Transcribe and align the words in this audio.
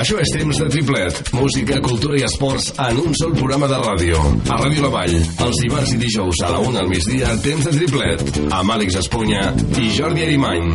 Això 0.00 0.16
és 0.16 0.30
temps 0.32 0.56
de 0.56 0.66
triplet. 0.72 1.18
Música, 1.36 1.76
cultura 1.84 2.16
i 2.16 2.22
esports 2.24 2.70
en 2.80 3.00
un 3.02 3.12
sol 3.18 3.34
programa 3.36 3.66
de 3.68 3.76
ràdio. 3.82 4.20
A 4.48 4.56
Ràdio 4.62 4.86
La 4.86 4.88
Vall, 4.94 5.12
els 5.44 5.58
dimarts 5.60 5.92
i 5.92 5.98
dijous 6.00 6.40
a 6.40 6.52
la 6.54 6.60
una 6.64 6.80
al 6.80 6.88
migdia, 6.88 7.34
temps 7.44 7.66
de 7.68 7.74
triplet. 7.74 8.22
Amb 8.48 8.72
Àlex 8.78 8.96
Espunya 9.02 9.50
i 9.76 9.90
Jordi 9.92 10.24
Arimany. 10.24 10.70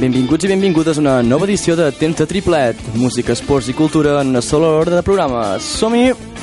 Benvinguts 0.00 0.48
i 0.48 0.52
benvingudes 0.54 0.96
a 0.96 1.04
una 1.04 1.18
nova 1.26 1.44
edició 1.44 1.76
de 1.76 1.90
Temps 1.92 2.16
de 2.22 2.28
Triplet. 2.30 2.80
Música, 2.96 3.36
esports 3.36 3.68
i 3.68 3.76
cultura 3.76 4.16
en 4.22 4.32
una 4.32 4.40
sola 4.40 4.72
hora 4.78 4.96
de 4.96 5.04
programa. 5.04 5.44
Som-hi! 5.60 6.35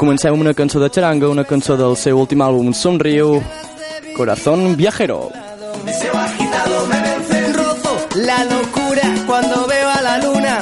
Comencem 0.00 0.32
amb 0.32 0.40
una 0.40 0.54
cançó 0.56 0.80
de 0.80 0.88
xaranga, 0.88 1.28
una 1.28 1.44
cançó 1.44 1.74
del 1.76 1.92
seu 2.00 2.16
últim 2.16 2.40
àlbum 2.40 2.72
Somriu, 2.72 3.42
Corazón 4.16 4.74
Viajero. 4.74 5.28
Deseo 5.84 6.16
agitado 6.16 6.86
me 6.86 7.00
vence 7.02 7.52
roto 7.52 7.92
la 8.14 8.38
locura 8.44 9.06
cuando 9.26 9.66
veo 9.66 9.88
a 9.90 10.00
la 10.00 10.16
luna 10.24 10.58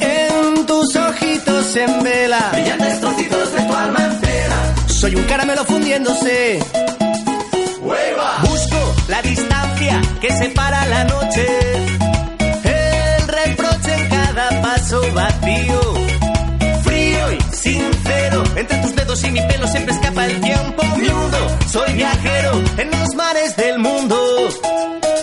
en 0.00 0.64
tus 0.64 0.96
ojitos 0.96 1.76
en 1.76 2.02
vela. 2.02 2.40
Brillantes 2.52 3.00
trocitos 3.00 3.52
de 3.52 3.62
tu 3.62 3.74
alma 3.74 4.00
entera. 4.06 4.74
Soy 4.86 5.16
un 5.16 5.24
caramelo 5.24 5.64
fundiéndose. 5.66 6.60
Busco 8.48 8.94
la 9.08 9.20
distancia 9.20 10.00
que 10.22 10.32
separa 10.32 10.86
la 10.86 11.04
noche. 11.04 11.46
El 12.64 13.28
reproche 13.28 13.94
en 13.98 14.08
cada 14.08 14.62
paso 14.62 15.02
vacío. 15.12 15.93
Sincero. 17.64 18.44
Entre 18.56 18.76
tus 18.82 18.94
dedos 18.94 19.24
y 19.24 19.30
mi 19.30 19.40
pelo 19.40 19.66
siempre 19.68 19.94
escapa 19.94 20.26
el 20.26 20.38
tiempo. 20.38 20.82
Miudo, 20.98 21.58
soy 21.72 21.94
viajero 21.94 22.62
en 22.76 22.90
los 22.90 23.14
mares 23.14 23.56
del 23.56 23.78
mundo. 23.78 24.16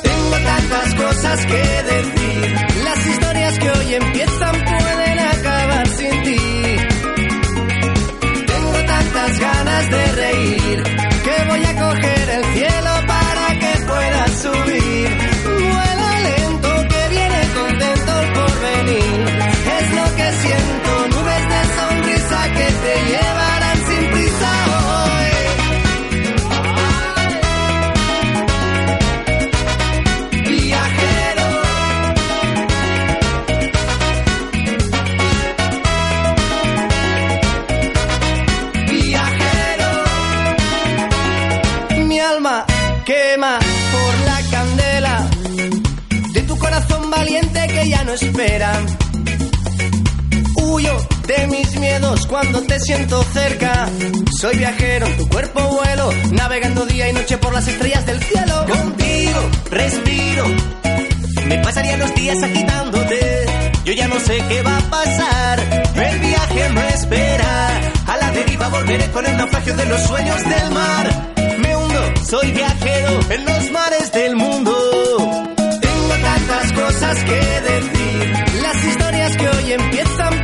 Tengo 0.01 0.37
tantas 0.43 0.95
cosas 0.95 1.45
que 1.45 1.61
decir. 1.93 2.70
Cuando 52.31 52.61
te 52.61 52.79
siento 52.79 53.21
cerca. 53.23 53.89
Soy 54.39 54.57
viajero 54.57 55.05
en 55.05 55.17
tu 55.17 55.27
cuerpo 55.27 55.61
vuelo, 55.67 56.09
navegando 56.31 56.85
día 56.85 57.09
y 57.09 57.13
noche 57.13 57.37
por 57.37 57.53
las 57.53 57.67
estrellas 57.67 58.05
del 58.05 58.23
cielo. 58.23 58.65
Contigo 58.67 59.49
respiro, 59.69 60.45
me 61.45 61.57
pasaría 61.59 61.97
los 61.97 62.15
días 62.15 62.41
agitándote. 62.41 63.45
Yo 63.83 63.93
ya 63.93 64.07
no 64.07 64.17
sé 64.21 64.41
qué 64.47 64.61
va 64.61 64.77
a 64.77 64.89
pasar. 64.89 65.59
El 65.93 66.19
viaje 66.19 66.69
me 66.69 66.87
espera. 66.89 67.79
A 68.07 68.17
la 68.17 68.31
deriva 68.31 68.69
volveré 68.69 69.11
con 69.11 69.25
el 69.25 69.35
naufragio 69.37 69.75
de 69.75 69.85
los 69.87 70.01
sueños 70.01 70.43
del 70.43 70.71
mar. 70.71 71.33
Me 71.59 71.75
hundo, 71.75 72.13
soy 72.29 72.51
viajero 72.51 73.19
en 73.29 73.45
los 73.45 73.71
mares 73.71 74.11
del 74.13 74.35
mundo. 74.37 74.73
Tengo 75.57 76.13
tantas 76.23 76.71
cosas 76.71 77.23
que 77.25 77.35
decir. 77.71 78.61
Las 78.61 78.85
historias 78.85 79.35
que 79.35 79.49
hoy 79.49 79.73
empiezan 79.73 80.40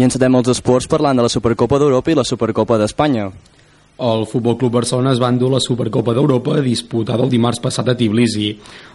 I 0.00 0.04
encetem 0.06 0.32
els 0.38 0.48
esports 0.48 0.86
parlant 0.88 1.18
de 1.18 1.24
la 1.26 1.28
Supercopa 1.28 1.76
d'Europa 1.76 2.08
i 2.08 2.14
la 2.16 2.22
Supercopa 2.24 2.78
d'Espanya. 2.80 3.26
El 4.00 4.22
Futbol 4.24 4.54
Club 4.56 4.78
Barcelona 4.78 5.10
es 5.12 5.18
va 5.20 5.28
endur 5.28 5.50
la 5.52 5.58
Supercopa 5.60 6.14
d'Europa 6.16 6.54
disputada 6.64 7.26
el 7.26 7.28
dimarts 7.28 7.60
passat 7.60 7.90
a 7.92 7.94
Tbilisi. 7.98 8.46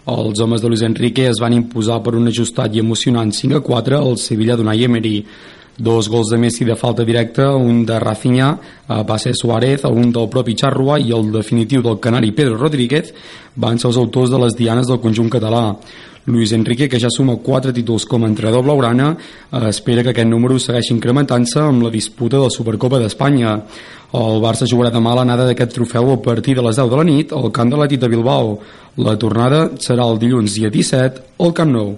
Els 0.10 0.42
homes 0.42 0.64
de 0.64 0.72
Luis 0.72 0.82
Enrique 0.88 1.28
es 1.30 1.42
van 1.44 1.54
imposar 1.54 2.00
per 2.02 2.16
un 2.18 2.32
ajustat 2.32 2.74
i 2.74 2.82
emocionant 2.82 3.30
5 3.30 3.60
a 3.60 3.62
4 3.68 4.00
al 4.00 4.18
Sevilla 4.18 4.58
d'Unai 4.58 4.88
Emery. 4.90 5.20
dos 5.78 6.08
gols 6.08 6.30
de 6.32 6.38
Messi 6.38 6.64
de 6.64 6.76
falta 6.76 7.04
directa, 7.04 7.50
un 7.54 7.86
de 7.86 8.00
Rafinha, 8.00 8.58
va 8.88 9.18
ser 9.20 9.34
Suárez, 9.36 9.84
un 9.84 10.12
del 10.12 10.30
propi 10.30 10.56
Charrua 10.56 10.98
i 11.00 11.12
el 11.12 11.32
definitiu 11.34 11.82
del 11.84 12.00
canari 12.00 12.32
Pedro 12.32 12.56
Rodríguez 12.58 13.14
van 13.56 13.78
ser 13.78 13.90
els 13.90 13.98
autors 13.98 14.32
de 14.32 14.40
les 14.40 14.56
dianes 14.56 14.88
del 14.88 15.02
conjunt 15.04 15.30
català. 15.30 15.76
Luis 16.26 16.52
Enrique, 16.54 16.90
que 16.90 17.00
ja 17.00 17.10
suma 17.14 17.36
4 17.38 17.72
títols 17.74 18.06
com 18.10 18.24
a 18.24 18.28
entrenador 18.28 18.64
blaugrana, 18.64 19.16
eh, 19.52 19.70
espera 19.70 20.02
que 20.04 20.10
aquest 20.10 20.28
número 20.28 20.58
segueixi 20.60 20.94
incrementant-se 20.94 21.60
amb 21.60 21.84
la 21.84 21.92
disputa 21.94 22.38
de 22.38 22.44
la 22.44 22.50
Supercopa 22.50 23.00
d'Espanya. 23.00 23.62
El 24.14 24.42
Barça 24.42 24.66
jugarà 24.66 24.90
demà 24.90 25.14
l'anada 25.14 25.46
d'aquest 25.46 25.74
trofeu 25.74 26.12
a 26.14 26.22
partir 26.22 26.56
de 26.56 26.64
les 26.66 26.76
10 26.76 26.90
de 26.90 26.98
la 26.98 27.04
nit 27.04 27.32
al 27.32 27.52
camp 27.52 27.70
de 27.70 27.78
l'Atit 27.78 28.00
de 28.02 28.10
Bilbao. 28.10 28.60
La 28.98 29.18
tornada 29.18 29.70
serà 29.78 30.08
el 30.10 30.18
dilluns 30.18 30.56
dia 30.56 30.70
17 30.70 31.22
al 31.40 31.54
Camp 31.54 31.72
Nou. 31.72 31.98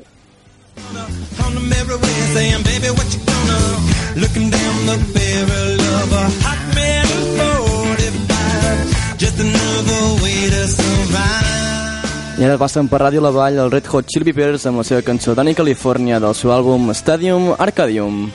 Looking 4.17 4.49
down 4.49 4.85
the 4.87 4.97
barrel 5.13 5.81
of 6.01 6.11
a 6.11 6.25
hot 6.41 6.57
metal 6.73 7.21
45 7.37 9.17
Just 9.19 9.37
i 12.37 12.45
ara 12.45 12.57
passen 12.61 12.85
per 12.85 12.99
Ràdio 13.01 13.21
La 13.25 13.31
Vall 13.33 13.55
el 13.57 13.71
Red 13.73 13.87
Hot 13.89 14.11
Chili 14.13 14.27
Peppers 14.29 14.67
amb 14.69 14.77
la 14.77 14.83
seva 14.85 15.01
cançó 15.01 15.33
Danny 15.33 15.55
California 15.57 16.19
del 16.21 16.35
seu 16.37 16.53
àlbum 16.53 16.91
Stadium 16.93 17.55
Arcadium. 17.57 18.27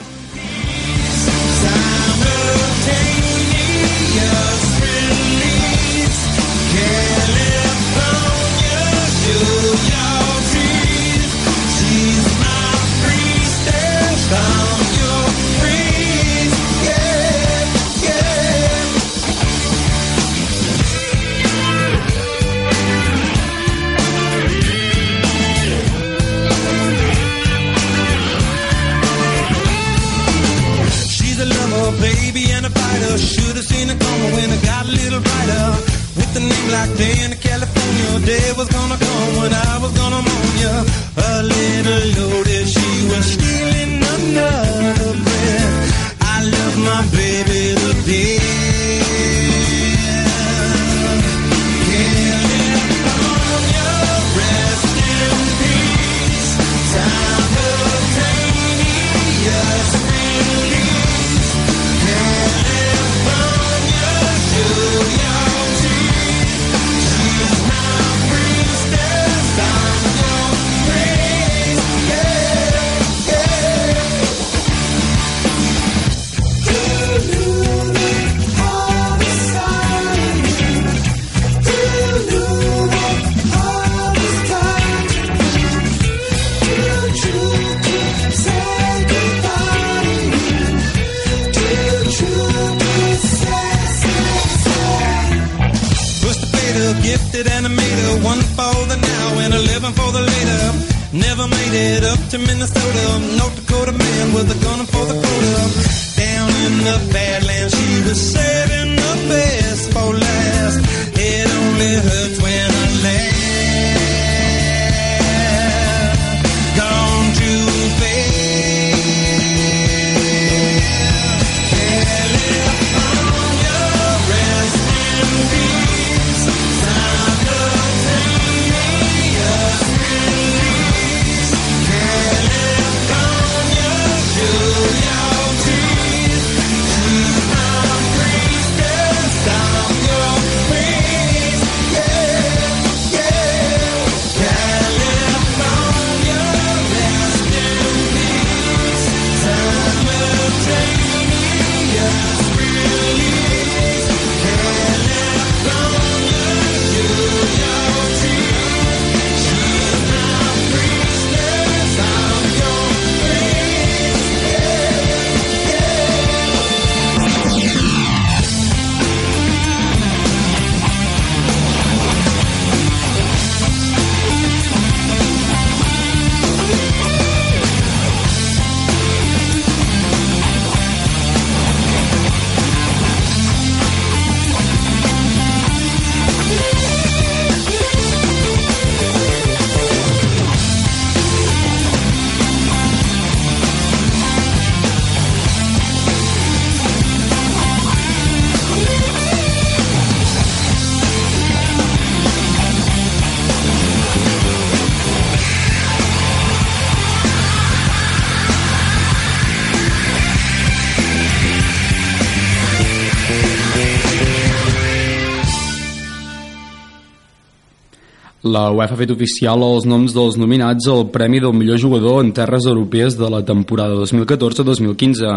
La 218.53 218.67
UEFA 218.69 218.97
ha 218.97 219.01
fet 219.01 219.13
oficial 219.15 219.63
els 219.65 219.87
noms 219.89 220.13
dels 220.13 220.35
nominats 220.37 220.85
al 220.91 221.07
Premi 221.15 221.39
del 221.41 221.55
millor 221.57 221.79
jugador 221.81 222.19
en 222.21 222.35
terres 222.37 222.67
europees 222.69 223.15
de 223.17 223.31
la 223.33 223.41
temporada 223.49 223.95
2014-2015. 224.03 225.31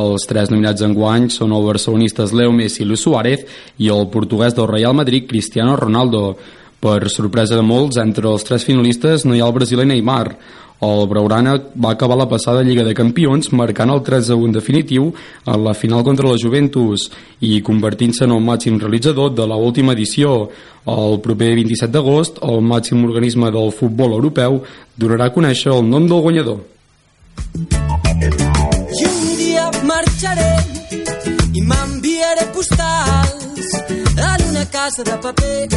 Els 0.00 0.24
tres 0.30 0.52
nominats 0.52 0.84
en 0.86 0.94
guany 0.96 1.26
són 1.34 1.52
el 1.52 1.66
barcelonistes 1.66 2.32
Leo 2.32 2.54
Messi 2.56 2.84
i 2.84 2.86
Luis 2.88 3.02
Suárez 3.04 3.44
i 3.76 3.90
el 3.92 4.06
portuguès 4.14 4.56
del 4.56 4.70
Real 4.70 4.96
Madrid 4.96 5.26
Cristiano 5.28 5.76
Ronaldo. 5.76 6.36
Per 6.80 7.10
sorpresa 7.12 7.58
de 7.58 7.64
molts, 7.66 7.98
entre 8.00 8.30
els 8.30 8.44
tres 8.46 8.64
finalistes 8.64 9.26
no 9.26 9.36
hi 9.36 9.42
ha 9.42 9.50
el 9.50 9.56
brasiler 9.56 9.88
Neymar. 9.90 10.36
El 10.80 11.06
Braurana 11.08 11.54
va 11.82 11.92
acabar 11.92 12.16
la 12.18 12.28
passada 12.28 12.62
Lliga 12.62 12.84
de 12.84 12.94
Campions 12.94 13.52
marcant 13.52 13.90
el 13.90 14.02
3 14.04 14.30
1 14.36 14.52
definitiu 14.52 15.12
en 15.46 15.64
la 15.64 15.72
final 15.74 16.04
contra 16.04 16.28
la 16.28 16.36
Juventus 16.36 17.10
i 17.40 17.62
convertint-se 17.62 18.24
en 18.24 18.36
el 18.36 18.44
màxim 18.44 18.78
realitzador 18.78 19.34
de 19.34 19.46
la 19.46 19.56
última 19.56 19.92
edició. 19.92 20.50
El 20.86 21.20
proper 21.20 21.54
27 21.56 21.92
d'agost, 21.92 22.38
el 22.42 22.60
màxim 22.60 23.04
organisme 23.04 23.50
del 23.50 23.72
futbol 23.72 24.12
europeu 24.20 24.62
donarà 24.96 25.30
a 25.30 25.34
conèixer 25.34 25.72
el 25.72 25.88
nom 25.88 26.06
del 26.06 26.20
guanyador. 26.20 26.60
You 29.00 29.26
i 31.56 31.62
m'enviaré 31.62 32.44
postals 32.54 33.68
en 34.28 34.48
una 34.50 34.64
casa 34.76 35.02
de 35.08 35.16
paper 35.24 35.68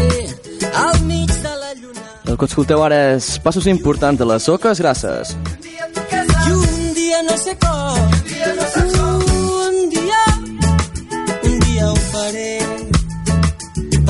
al 0.83 1.01
mig 1.05 1.27
de 1.27 1.53
la 1.63 1.73
lluna. 1.81 2.18
El 2.29 2.37
que 2.37 2.45
escolteu 2.45 2.83
ara 2.85 2.97
és 3.15 3.27
passos 3.41 3.65
importants 3.71 4.19
de 4.21 4.25
les 4.29 4.43
soques 4.45 4.77
grasses. 4.83 5.31
I 5.33 6.51
un 6.53 6.91
dia 6.93 7.23
no 7.25 7.35
sé 7.41 7.55
com, 7.57 8.03
un 9.65 9.79
dia, 9.89 10.19
un 11.49 11.55
dia 11.63 11.87
ho 11.89 11.95
faré. 12.11 12.51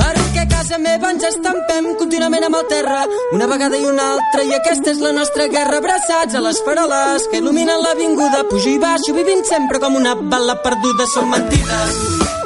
Perquè 0.02 0.42
a 0.42 0.48
casa 0.52 0.76
meva 0.84 1.14
ens 1.14 1.24
estampem 1.30 1.88
contínuament 2.02 2.44
amb 2.50 2.60
el 2.60 2.68
terra, 2.68 3.00
una 3.32 3.48
vegada 3.48 3.80
i 3.80 3.88
una 3.88 4.10
altra, 4.18 4.44
i 4.44 4.52
aquesta 4.58 4.92
és 4.92 5.00
la 5.00 5.14
nostra 5.16 5.48
guerra, 5.48 5.80
abraçats 5.80 6.36
a 6.36 6.44
les 6.44 6.60
faroles 6.66 7.24
que 7.32 7.40
il·luminen 7.40 7.80
l'avinguda, 7.86 8.44
pujo 8.52 8.74
i 8.74 8.78
baixo, 8.84 9.16
vivint 9.16 9.46
sempre 9.48 9.80
com 9.80 9.96
una 9.96 10.12
bala 10.20 10.60
perduda, 10.60 11.08
són 11.14 11.32
mentides. 11.32 11.96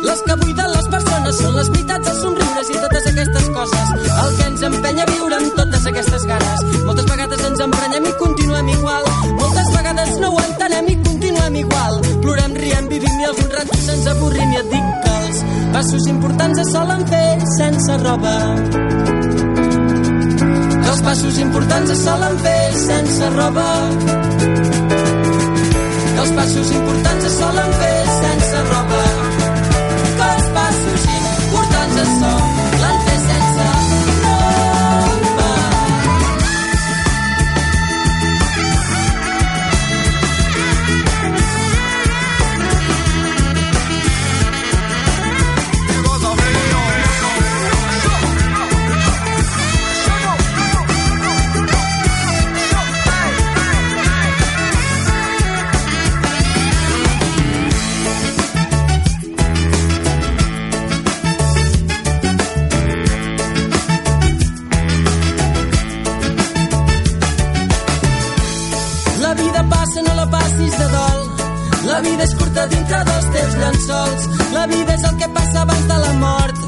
Les 0.07 0.23
que 0.23 0.38
buiden 0.38 0.71
les 0.71 0.87
persones 0.95 1.43
són 1.43 1.59
les 1.59 1.75
veritats, 1.75 2.14
els 2.14 2.23
somriures 2.23 2.71
i 2.71 2.78
totes 2.78 3.11
aquestes 3.11 3.50
coses. 3.59 3.84
El 4.25 4.37
que 4.37 4.45
ens 4.49 4.62
empenya 4.64 5.04
a 5.04 5.11
viure 5.11 5.37
amb 5.37 5.57
totes 5.59 5.87
aquestes 5.90 6.23
ganes. 6.28 6.62
Moltes 6.87 7.07
vegades 7.11 7.43
ens 7.49 7.62
emprenyem 7.64 8.07
i 8.09 8.12
continuem 8.21 8.71
igual. 8.73 9.09
Moltes 9.40 9.69
vegades 9.75 10.12
no 10.23 10.31
ho 10.33 10.38
entenem 10.45 10.88
i 10.93 10.97
continuem 11.09 11.59
igual. 11.61 11.99
Plorem, 12.23 12.54
riem, 12.62 12.88
vivim 12.93 13.21
i 13.21 13.28
alguns 13.28 13.52
ratos 13.59 13.90
ens 13.97 14.07
avorrim 14.14 14.54
i 14.54 14.61
et 14.62 14.71
dic 14.73 14.88
que 15.04 15.12
els 15.19 15.43
passos 15.75 16.09
importants 16.14 16.62
es 16.64 16.73
solen 16.73 17.04
fer 17.12 17.28
sense 17.59 17.99
roba. 18.04 18.35
Que 20.78 20.88
els 20.95 21.04
passos 21.11 21.43
importants 21.45 21.95
es 21.99 22.02
solen 22.09 22.40
fer 22.47 22.62
sense 22.87 23.31
roba. 23.37 23.69
Que 26.14 26.21
els 26.25 26.35
passos 26.40 26.75
importants 26.81 27.31
es 27.33 27.38
solen 27.43 27.78
fer 27.83 27.95
sense 28.23 28.66
roba 28.73 28.84
vida 72.05 72.25
és 72.25 72.35
curta 72.39 72.67
dintre 72.73 73.01
dels 73.09 73.27
teus 73.37 73.57
llençols. 73.61 74.27
La 74.53 74.67
vida 74.73 74.95
és 74.95 75.05
el 75.09 75.17
que 75.21 75.29
passa 75.37 75.63
abans 75.63 75.87
de 75.91 75.99
la 76.05 76.13
mort. 76.21 76.63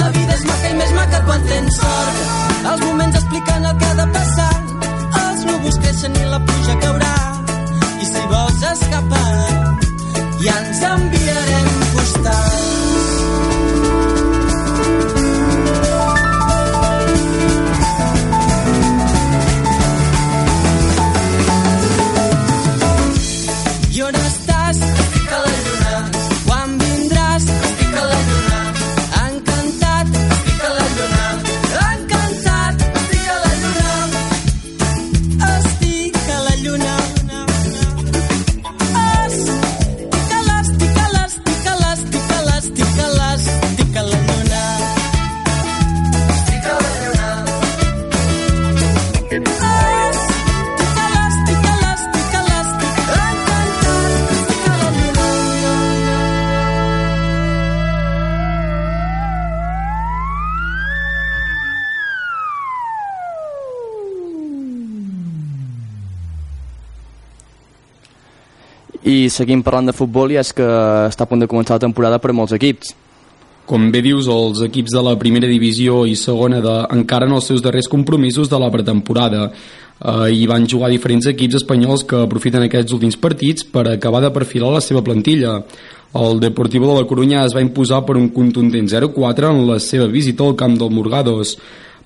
La 0.00 0.08
vida 0.16 0.36
és 0.38 0.44
maca 0.48 0.72
i 0.72 0.76
més 0.80 0.92
maca 0.98 1.22
quan 1.28 1.46
tens 1.52 1.78
sort. 1.80 2.20
Els 2.72 2.84
moments 2.86 3.20
expliquen 3.20 3.70
el 3.70 3.78
que 3.78 3.88
ha 3.90 3.94
de 4.00 4.08
passar. 4.16 4.50
Els 5.22 5.46
núvols 5.50 5.80
creixen 5.84 6.20
i 6.22 6.26
la 6.34 6.42
pluja 6.50 6.76
caurà. 6.84 7.14
I 8.00 8.12
si 8.12 8.26
vols 8.34 8.68
escapar, 8.74 9.32
ja 10.44 10.60
ens 10.64 10.84
enviarem 10.92 11.72
postals. 11.96 12.79
Seguim 69.30 69.62
parlant 69.66 69.90
de 69.90 69.96
futbol 69.96 70.32
i 70.32 70.40
és 70.40 70.52
que 70.56 70.66
està 71.08 71.26
a 71.26 71.30
punt 71.30 71.40
de 71.42 71.48
començar 71.50 71.78
la 71.78 71.86
temporada 71.86 72.18
per 72.18 72.32
a 72.32 72.36
molts 72.36 72.56
equips. 72.56 72.94
Com 73.70 73.90
bé 73.94 74.00
dius, 74.02 74.26
els 74.26 74.64
equips 74.66 74.96
de 74.96 75.02
la 75.06 75.14
primera 75.18 75.46
divisió 75.46 76.02
i 76.08 76.16
segona 76.18 76.58
de, 76.64 76.72
encara 76.96 77.28
en 77.28 77.36
els 77.36 77.46
seus 77.46 77.62
darrers 77.62 77.86
compromisos 77.88 78.50
de 78.50 78.58
la 78.58 78.70
pretemporada. 78.74 79.44
Eh, 80.00 80.30
hi 80.34 80.46
van 80.50 80.66
jugar 80.66 80.90
diferents 80.90 81.28
equips 81.30 81.60
espanyols 81.60 82.02
que 82.08 82.24
aprofiten 82.24 82.64
aquests 82.66 82.96
últims 82.96 83.18
partits 83.20 83.66
per 83.68 83.86
acabar 83.86 84.24
de 84.24 84.32
perfilar 84.34 84.72
la 84.74 84.82
seva 84.82 85.04
plantilla. 85.06 85.60
El 86.18 86.40
Deportivo 86.42 86.88
de 86.90 86.96
la 86.98 87.06
Corunya 87.06 87.44
es 87.46 87.54
va 87.54 87.62
imposar 87.62 88.02
per 88.08 88.16
un 88.18 88.30
contundent 88.34 88.90
0-4 88.90 89.52
en 89.52 89.62
la 89.68 89.78
seva 89.78 90.08
visita 90.10 90.42
al 90.42 90.56
camp 90.58 90.74
del 90.80 90.90
Morgados. 90.90 91.54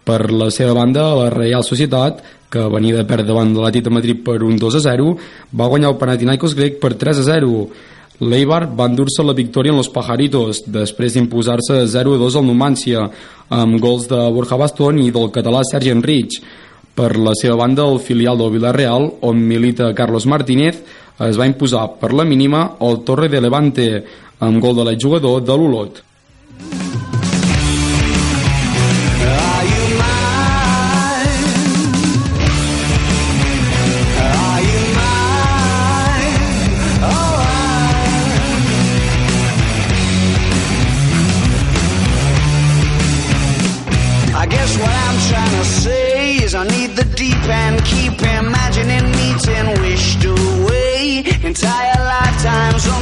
Per 0.04 0.20
la 0.32 0.50
seva 0.52 0.74
banda, 0.76 1.06
la 1.16 1.30
Real 1.32 1.64
Societat, 1.64 2.20
que 2.54 2.62
venia 2.70 3.00
de 3.00 3.08
perdre 3.08 3.26
davant 3.32 3.50
de 3.50 3.58
l'Atlètic 3.58 3.88
de 3.88 3.94
Madrid 3.98 4.22
per 4.22 4.38
un 4.46 4.54
2-0, 4.60 5.10
va 5.58 5.68
guanyar 5.72 5.90
el 5.90 5.98
Panathinaikos 5.98 6.54
grec 6.54 6.78
per 6.82 6.94
3-0. 7.00 7.66
L'Eibar 8.22 8.68
va 8.78 8.86
endur-se 8.86 9.24
la 9.26 9.34
victòria 9.34 9.72
en 9.74 9.80
los 9.80 9.90
Pajaritos, 9.90 10.62
després 10.70 11.16
d'imposar-se 11.16 11.80
0-2 11.90 12.38
al 12.38 12.46
Numancia, 12.46 13.08
amb 13.50 13.80
gols 13.82 14.06
de 14.10 14.20
Borja 14.36 14.58
Bastón 14.60 15.02
i 15.02 15.10
del 15.10 15.32
català 15.34 15.64
Sergi 15.66 15.90
Enrich. 15.90 16.38
Per 16.94 17.10
la 17.18 17.34
seva 17.34 17.58
banda, 17.58 17.88
el 17.90 17.98
filial 17.98 18.38
del 18.38 18.54
Villarreal, 18.54 19.10
on 19.26 19.42
milita 19.42 19.90
Carlos 19.98 20.28
Martínez, 20.30 20.78
es 21.26 21.38
va 21.38 21.50
imposar 21.50 21.88
per 21.98 22.14
la 22.14 22.26
mínima 22.26 22.76
al 22.78 23.02
Torre 23.02 23.28
de 23.28 23.42
Levante, 23.42 23.90
amb 24.38 24.62
gol 24.62 24.78
de 24.78 24.86
l'exjugador 24.86 25.42
de 25.42 25.58
l'Olot. 25.58 26.04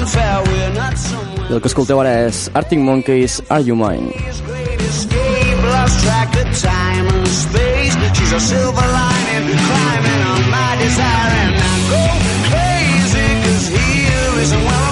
El 0.02 1.60
que 1.60 1.68
escolteu 1.70 2.00
ara 2.02 2.12
és 2.26 2.48
Arctic 2.58 2.80
Monkeys, 2.82 3.40
Are 3.48 3.62
You 3.62 3.76
Mine? 3.76 4.10
She's 8.14 8.32
a 8.32 8.40
silver 8.40 8.86
lining, 8.98 9.46
climbing 9.68 10.22
on 10.32 10.42
my 10.50 10.76
desire, 10.82 11.32
and 11.44 11.54
I 11.70 11.74
go 11.92 12.02
crazy, 12.50 13.28
cause 13.44 13.66
here 13.68 14.42
isn't 14.42 14.64
where 14.64 14.91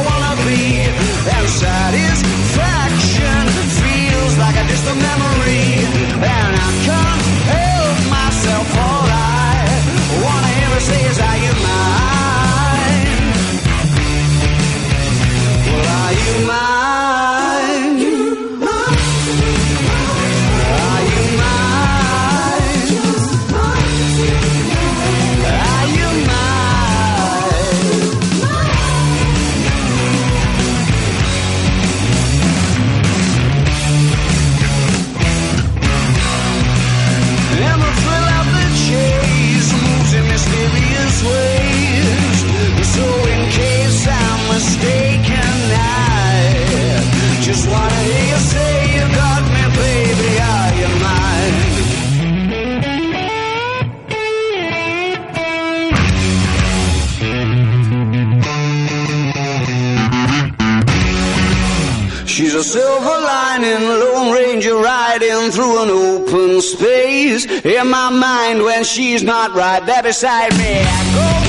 silver 62.70 63.20
lining, 63.20 63.82
Lone 63.82 64.32
Ranger 64.32 64.76
riding 64.76 65.50
through 65.50 65.82
an 65.82 65.90
open 65.90 66.60
space. 66.60 67.44
In 67.64 67.90
my 67.90 68.10
mind, 68.10 68.62
when 68.62 68.84
she's 68.84 69.24
not 69.24 69.54
right 69.54 69.84
there 69.84 70.04
beside 70.04 70.52
me, 70.52 70.78
I 70.78 71.14
go 71.14 71.39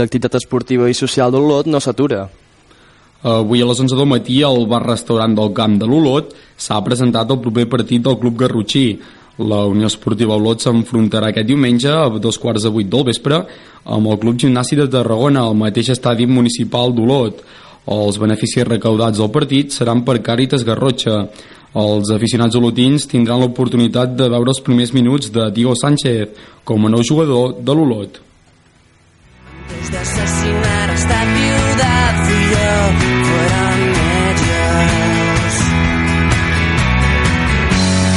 l'activitat 0.00 0.38
esportiva 0.40 0.88
i 0.88 0.96
social 0.96 1.32
d'Olot 1.32 1.68
no 1.70 1.80
s'atura. 1.80 2.28
Avui 3.20 3.60
a 3.60 3.66
les 3.68 3.80
11 3.80 3.96
del 3.98 4.08
matí 4.08 4.38
al 4.42 4.64
bar-restaurant 4.64 5.34
del 5.36 5.50
Camp 5.52 5.76
de 5.76 5.84
l'Olot 5.84 6.30
s'ha 6.56 6.80
presentat 6.80 7.28
el 7.28 7.40
proper 7.44 7.66
partit 7.68 8.00
del 8.00 8.16
Club 8.16 8.38
Garrotxí. 8.40 8.98
La 9.40 9.66
Unió 9.68 9.88
Esportiva 9.88 10.38
Olot 10.40 10.64
s'enfrontarà 10.64 11.28
aquest 11.28 11.48
diumenge 11.48 11.92
a 11.92 12.08
dos 12.16 12.38
quarts 12.40 12.64
de 12.64 12.72
vuit 12.72 12.88
del 12.88 13.04
vespre 13.04 13.42
amb 13.84 14.08
el 14.08 14.18
Club 14.20 14.40
Gimnàstic 14.40 14.80
de 14.80 14.88
Tarragona 14.96 15.44
al 15.44 15.56
mateix 15.56 15.92
estadi 15.92 16.26
municipal 16.26 16.96
d'Olot. 16.96 17.44
Els 17.92 18.18
beneficis 18.20 18.68
recaudats 18.68 19.20
del 19.20 19.32
partit 19.32 19.72
seran 19.72 20.00
per 20.04 20.22
Càritas 20.24 20.64
Garrotxa. 20.64 21.26
Els 21.76 22.08
aficionats 22.16 22.56
olotins 22.56 23.04
tindran 23.06 23.40
l'oportunitat 23.44 24.16
de 24.16 24.32
veure 24.32 24.52
els 24.52 24.64
primers 24.64 24.96
minuts 24.96 25.28
de 25.30 25.50
Diego 25.52 25.76
Sánchez 25.76 26.32
com 26.64 26.86
a 26.86 26.92
nou 26.92 27.04
jugador 27.04 27.60
de 27.60 27.76
l'Olot. 27.76 28.20
Antes 29.70 29.90
de 29.90 29.98
asesinar 29.98 30.90
a 30.90 30.94
esta 30.94 31.20
ciudad 31.20 32.24
fui 32.24 32.44
yo, 32.50 32.72
fueron 33.28 33.78
ellos. 34.26 35.52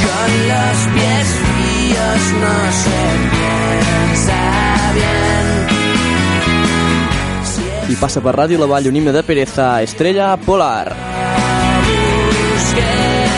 Con 0.04 0.30
los 0.50 0.78
pies 0.94 1.26
fríos 1.44 2.22
no 2.42 2.56
se 2.82 3.00
piensa 3.34 4.40
bien. 4.94 5.44
I 7.90 7.96
passa 8.00 8.20
per 8.20 8.34
ràdio 8.34 8.58
la 8.58 8.66
un 8.66 8.96
himne 8.96 9.12
de 9.12 9.22
pereza, 9.22 9.82
Estrella 9.82 10.36
Polar. 10.36 10.96
Busqué. 11.84 13.33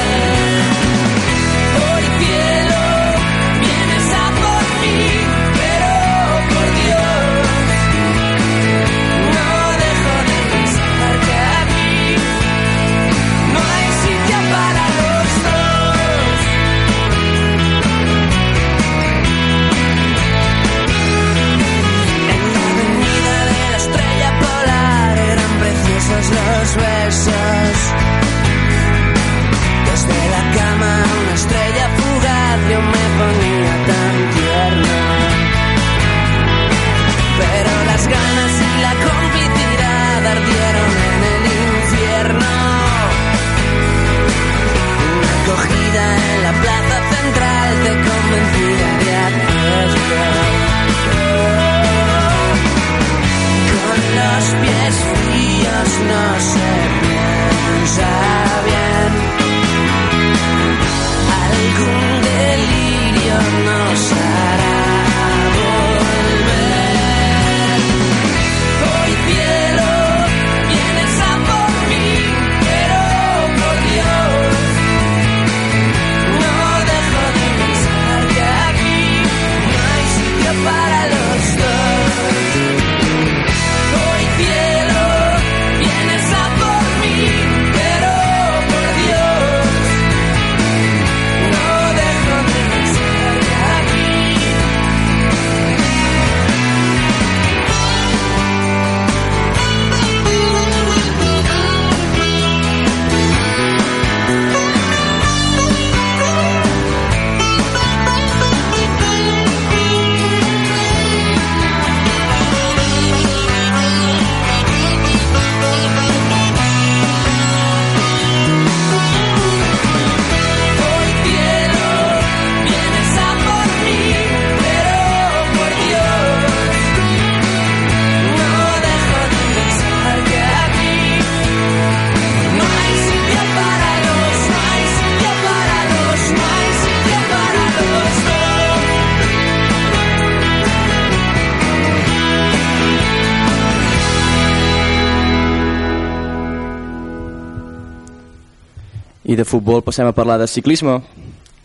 De 149.36 149.44
futbol 149.44 149.82
passem 149.84 150.06
a 150.08 150.14
parlar 150.16 150.38
de 150.40 150.46
ciclisme. 150.48 150.96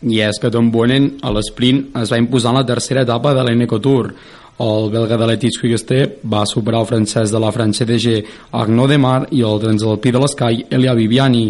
I 0.01 0.19
és 0.25 0.39
que 0.41 0.49
Tom 0.51 0.71
Bonen 0.73 1.11
a 1.21 1.29
l'esprint 1.31 1.83
es 2.01 2.09
va 2.11 2.17
imposar 2.19 2.51
en 2.51 2.57
la 2.61 2.65
tercera 2.65 3.03
etapa 3.05 3.35
de 3.37 3.43
l'Eneco 3.45 3.79
Tour. 3.79 4.09
El 4.61 4.89
belga 4.93 5.17
de 5.17 5.27
l'Etis 5.29 5.59
Quickstep 5.61 6.19
va 6.31 6.41
superar 6.49 6.81
el 6.83 6.89
francès 6.89 7.31
de 7.33 7.39
la 7.41 7.51
France 7.53 7.85
DG 7.85 8.17
Arnaud 8.51 8.89
Demar 8.91 9.27
i 9.31 9.41
el 9.45 9.61
transalpí 9.61 10.11
de 10.13 10.19
l'Sky 10.21 10.65
Elia 10.69 10.93
Viviani. 10.97 11.45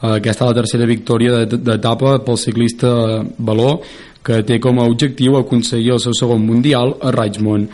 Aquesta 0.00 0.44
és 0.46 0.48
la 0.52 0.56
tercera 0.60 0.86
victòria 0.86 1.44
de- 1.44 1.58
d'etapa 1.58 2.18
pel 2.24 2.38
ciclista 2.38 2.90
Baló 3.38 3.80
que 4.22 4.42
té 4.44 4.58
com 4.60 4.78
a 4.78 4.86
objectiu 4.86 5.36
aconseguir 5.36 5.92
el 5.92 6.00
seu 6.00 6.14
segon 6.14 6.40
mundial 6.46 6.96
a 7.02 7.10
Richmond. 7.10 7.68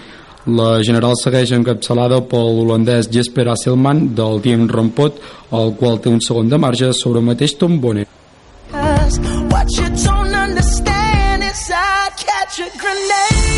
La 0.46 0.82
general 0.84 1.14
segueix 1.16 1.54
encapçalada 1.56 2.18
pel 2.28 2.60
holandès 2.60 3.08
Jesper 3.08 3.46
Asselman 3.48 4.10
del 4.14 4.42
Team 4.44 4.66
Rompot, 4.68 5.16
el 5.56 5.72
qual 5.80 5.96
té 6.04 6.12
un 6.12 6.20
segon 6.20 6.52
de 6.52 6.58
marge 6.60 6.92
sobre 6.92 7.22
el 7.22 7.30
mateix 7.30 7.56
Tom. 7.56 7.80
Cause 7.80 9.18
what 9.50 9.68
you 9.78 9.88
don't 10.04 10.34
understand 10.34 11.44
is 11.44 11.70
I 11.70 12.10
catch 12.16 12.60
a 12.60 12.68
grenade 12.76 13.53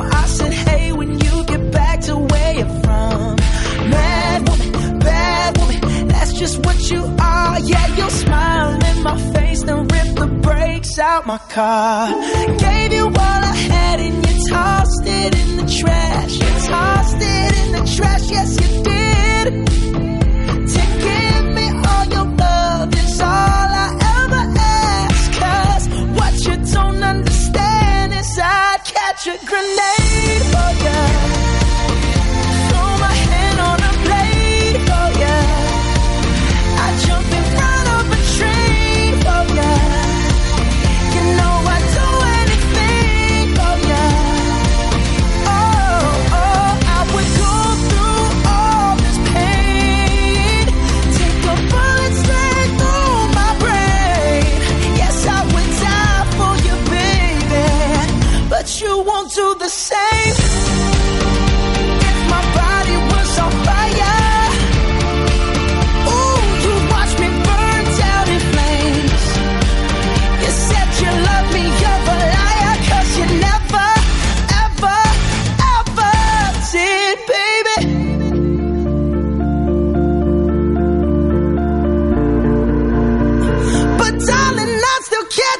I 0.00 0.26
said, 0.26 0.52
hey, 0.52 0.92
when 0.92 1.18
you 1.18 1.44
get 1.44 1.70
back 1.72 2.00
to 2.02 2.16
where 2.16 2.52
you're 2.54 2.80
from. 2.82 3.36
Mad 3.90 4.48
woman, 4.48 4.98
bad 4.98 5.58
woman, 5.58 6.08
that's 6.08 6.32
just 6.34 6.64
what 6.64 6.90
you 6.90 7.02
are. 7.20 7.60
Yeah, 7.60 7.96
you'll 7.96 8.10
smile 8.10 8.84
in 8.90 9.02
my 9.02 9.18
face, 9.32 9.62
then 9.62 9.86
rip 9.88 10.16
the 10.16 10.26
brakes 10.42 10.98
out 10.98 11.26
my 11.26 11.38
car. 11.38 12.08
Gave 12.58 12.92
you 12.92 13.06
all 13.06 13.42
I 13.52 13.54
had 13.72 14.00
and 14.00 14.26
you 14.26 14.48
tossed 14.48 15.06
it 15.06 15.38
in 15.38 15.56
the 15.56 15.66
trash. 15.80 16.34
You 16.34 16.68
tossed 16.68 17.16
it 17.20 17.58
in 17.62 17.72
the 17.72 17.96
trash, 17.96 18.30
yes, 18.30 18.50
you 18.60 18.82
did. 18.82 19.17
A 29.26 29.36
grenade 29.44 30.42
oh 30.54 30.74
for 30.78 30.84
ya. 30.84 31.17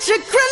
Still 0.09 0.21
catch 0.21 0.48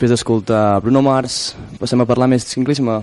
després 0.00 0.16
d'escoltar 0.16 0.80
Bruno 0.80 1.02
Mars, 1.04 1.54
passem 1.76 2.00
a 2.00 2.06
parlar 2.08 2.24
més 2.32 2.46
de 2.46 2.48
ciclisme. 2.48 3.02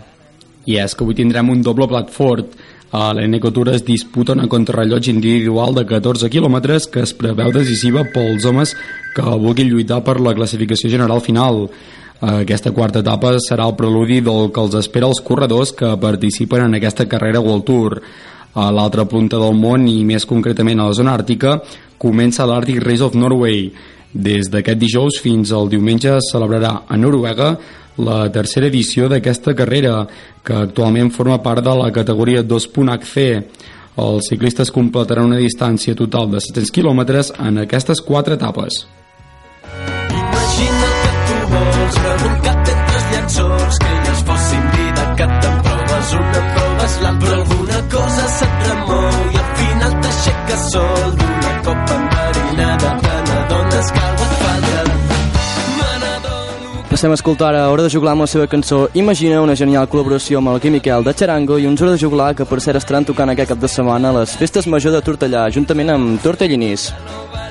I 0.66 0.80
és 0.82 0.96
que 0.98 1.04
avui 1.06 1.14
tindrem 1.14 1.52
un 1.54 1.62
doble 1.62 1.86
plat 1.86 2.10
fort. 2.10 2.56
A 2.90 3.12
l'Eneco 3.14 3.52
Tour 3.54 3.70
es 3.70 3.84
disputa 3.86 4.34
una 4.34 4.48
contrarrellotge 4.50 5.12
individual 5.12 5.76
de 5.76 5.84
14 5.86 6.26
quilòmetres 6.34 6.88
que 6.90 7.04
es 7.06 7.14
preveu 7.14 7.52
decisiva 7.54 8.02
pels 8.16 8.48
homes 8.50 8.74
que 9.14 9.22
vulguin 9.44 9.70
lluitar 9.70 10.00
per 10.02 10.16
la 10.20 10.34
classificació 10.34 10.90
general 10.90 11.22
final. 11.22 11.68
Aquesta 12.18 12.74
quarta 12.74 13.04
etapa 13.06 13.36
serà 13.46 13.68
el 13.70 13.76
preludi 13.78 14.18
del 14.26 14.50
que 14.50 14.64
els 14.64 14.80
espera 14.80 15.06
els 15.06 15.22
corredors 15.22 15.76
que 15.78 15.92
participen 16.02 16.66
en 16.66 16.80
aquesta 16.80 17.06
carrera 17.06 17.44
World 17.46 17.68
Tour. 17.68 18.00
A 18.58 18.72
l'altra 18.74 19.06
punta 19.06 19.38
del 19.38 19.54
món 19.54 19.86
i 19.86 20.02
més 20.02 20.26
concretament 20.26 20.82
a 20.82 20.90
la 20.90 20.98
zona 20.98 21.14
àrtica 21.14 21.60
comença 22.02 22.50
l'Arctic 22.50 22.82
Race 22.82 23.06
of 23.06 23.14
Norway. 23.14 23.70
Des 24.18 24.50
d'aquest 24.50 24.80
dijous 24.82 25.20
fins 25.22 25.52
al 25.54 25.70
diumenge 25.70 26.16
es 26.18 26.32
celebrarà 26.34 26.72
a 26.90 26.98
Noruega 26.98 27.52
la 28.02 28.32
tercera 28.34 28.68
edició 28.68 29.08
d'aquesta 29.10 29.54
carrera, 29.58 30.08
que 30.44 30.54
actualment 30.54 31.12
forma 31.14 31.38
part 31.44 31.64
de 31.66 31.74
la 31.78 31.92
categoria 31.94 32.44
2.HC. 32.44 33.26
Els 33.98 34.30
ciclistes 34.30 34.72
completaran 34.74 35.30
una 35.32 35.42
distància 35.42 35.96
total 35.98 36.30
de 36.34 36.42
700 36.42 36.74
quilòmetres 36.74 37.32
en 37.42 37.64
aquestes 37.64 38.02
quatre 38.06 38.38
etapes. 38.38 38.86
Imagina 40.14 40.90
que 41.02 41.14
tu 41.28 41.38
vols 41.54 42.00
entre 42.58 42.78
els 42.98 43.08
llençols 43.14 43.82
que 43.82 43.94
elles 43.98 44.24
fossin 44.30 44.66
vida 44.78 45.08
que 45.18 45.30
te'n 45.46 45.62
proves 45.70 46.14
una 46.22 46.42
proves 46.56 47.00
l'altra 47.06 47.36
alguna 47.42 47.82
cosa 47.98 48.28
se't 48.38 48.68
remou 48.70 49.10
i 49.34 49.42
al 49.44 49.52
final 49.62 49.98
t'aixeques 50.02 50.70
sol 50.74 51.07
Passem 56.98 57.12
a 57.12 57.14
escoltar 57.14 57.54
a 57.54 57.70
Hora 57.70 57.84
de 57.84 57.92
Juglar 57.94 58.16
amb 58.16 58.24
la 58.24 58.26
seva 58.26 58.48
cançó 58.50 58.80
Imagina, 58.98 59.44
una 59.46 59.54
genial 59.54 59.86
col·laboració 59.86 60.40
amb 60.40 60.50
el 60.50 60.58
Quim 60.64 60.74
Miquel 60.74 61.06
de 61.06 61.14
Charango 61.14 61.60
i 61.62 61.68
uns 61.70 61.84
Hora 61.86 61.94
de 61.94 62.02
Juglar 62.02 62.32
que 62.34 62.48
per 62.50 62.58
cert 62.58 62.82
estaran 62.82 63.06
tocant 63.06 63.30
aquest 63.30 63.52
cap 63.52 63.62
de 63.62 63.70
setmana 63.70 64.10
a 64.10 64.18
les 64.24 64.34
festes 64.40 64.66
major 64.66 64.98
de 64.98 65.04
Tortellà, 65.06 65.46
juntament 65.54 65.94
amb 65.94 66.18
Tortellinís. 66.26 66.90
la 66.90 67.47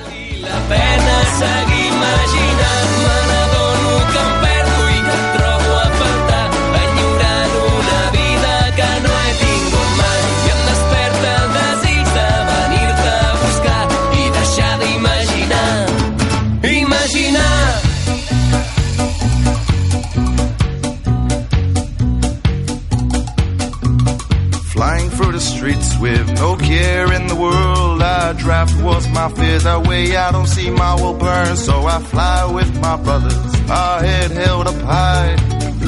towards 28.87 29.07
my 29.09 29.27
fears. 29.29 29.65
I 29.65 29.77
way 29.77 30.15
I 30.15 30.31
don't 30.31 30.47
see 30.47 30.69
my 30.69 30.93
world 31.01 31.19
burn. 31.19 31.55
So 31.57 31.73
I 31.85 31.99
fly 32.11 32.39
with 32.57 32.71
my 32.79 32.95
brothers. 33.05 33.51
Our 33.69 33.99
head 34.07 34.31
held 34.31 34.67
up 34.67 34.81
high. 34.81 35.35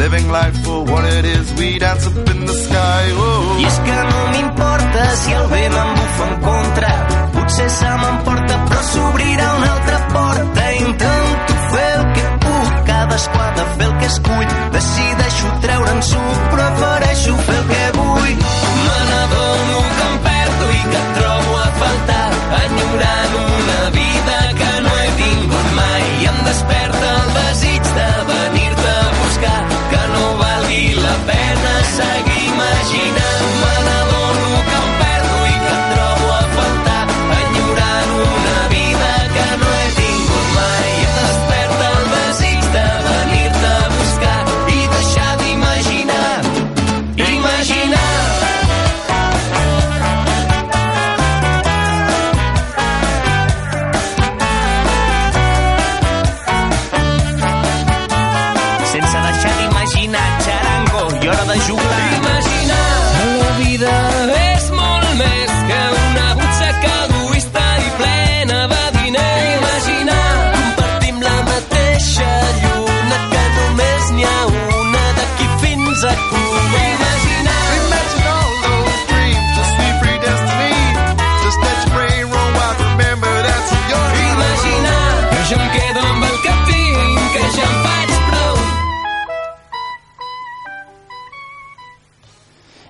Living 0.04 0.28
life 0.30 0.56
for 0.66 0.80
what 0.92 1.04
it 1.18 1.26
is. 1.26 1.46
We 1.60 1.80
dance 1.80 2.06
up 2.08 2.30
in 2.34 2.40
the 2.46 2.58
sky. 2.66 3.04
Oh. 3.24 3.58
I 3.60 3.66
és 3.70 3.78
que 3.86 3.98
no 4.12 4.20
m'importa 4.34 5.04
si 5.22 5.32
el 5.40 5.48
vent 5.54 5.76
em 5.84 5.90
bufa 5.98 6.26
en 6.30 6.36
contra. 6.48 6.92
Potser 7.36 7.70
se 7.80 7.90
m'emporta, 8.02 8.56
però 8.70 8.82
s'obrirà 8.92 9.48
una 9.60 9.72
altra 9.76 10.00
porta. 10.16 10.64
Intento 10.88 11.54
fer 11.72 11.90
el 12.00 12.06
que 12.16 12.28
puc, 12.46 12.72
cadascú 12.90 13.44
ha 13.46 13.50
de 13.60 13.66
fer 13.76 13.88
el 13.90 13.98
que 14.00 14.08
escull. 14.14 14.50
Decideixo 14.78 15.48
treure'n 15.66 16.02
suc, 16.12 16.40
prefereixo 16.56 17.36
fer 17.50 17.59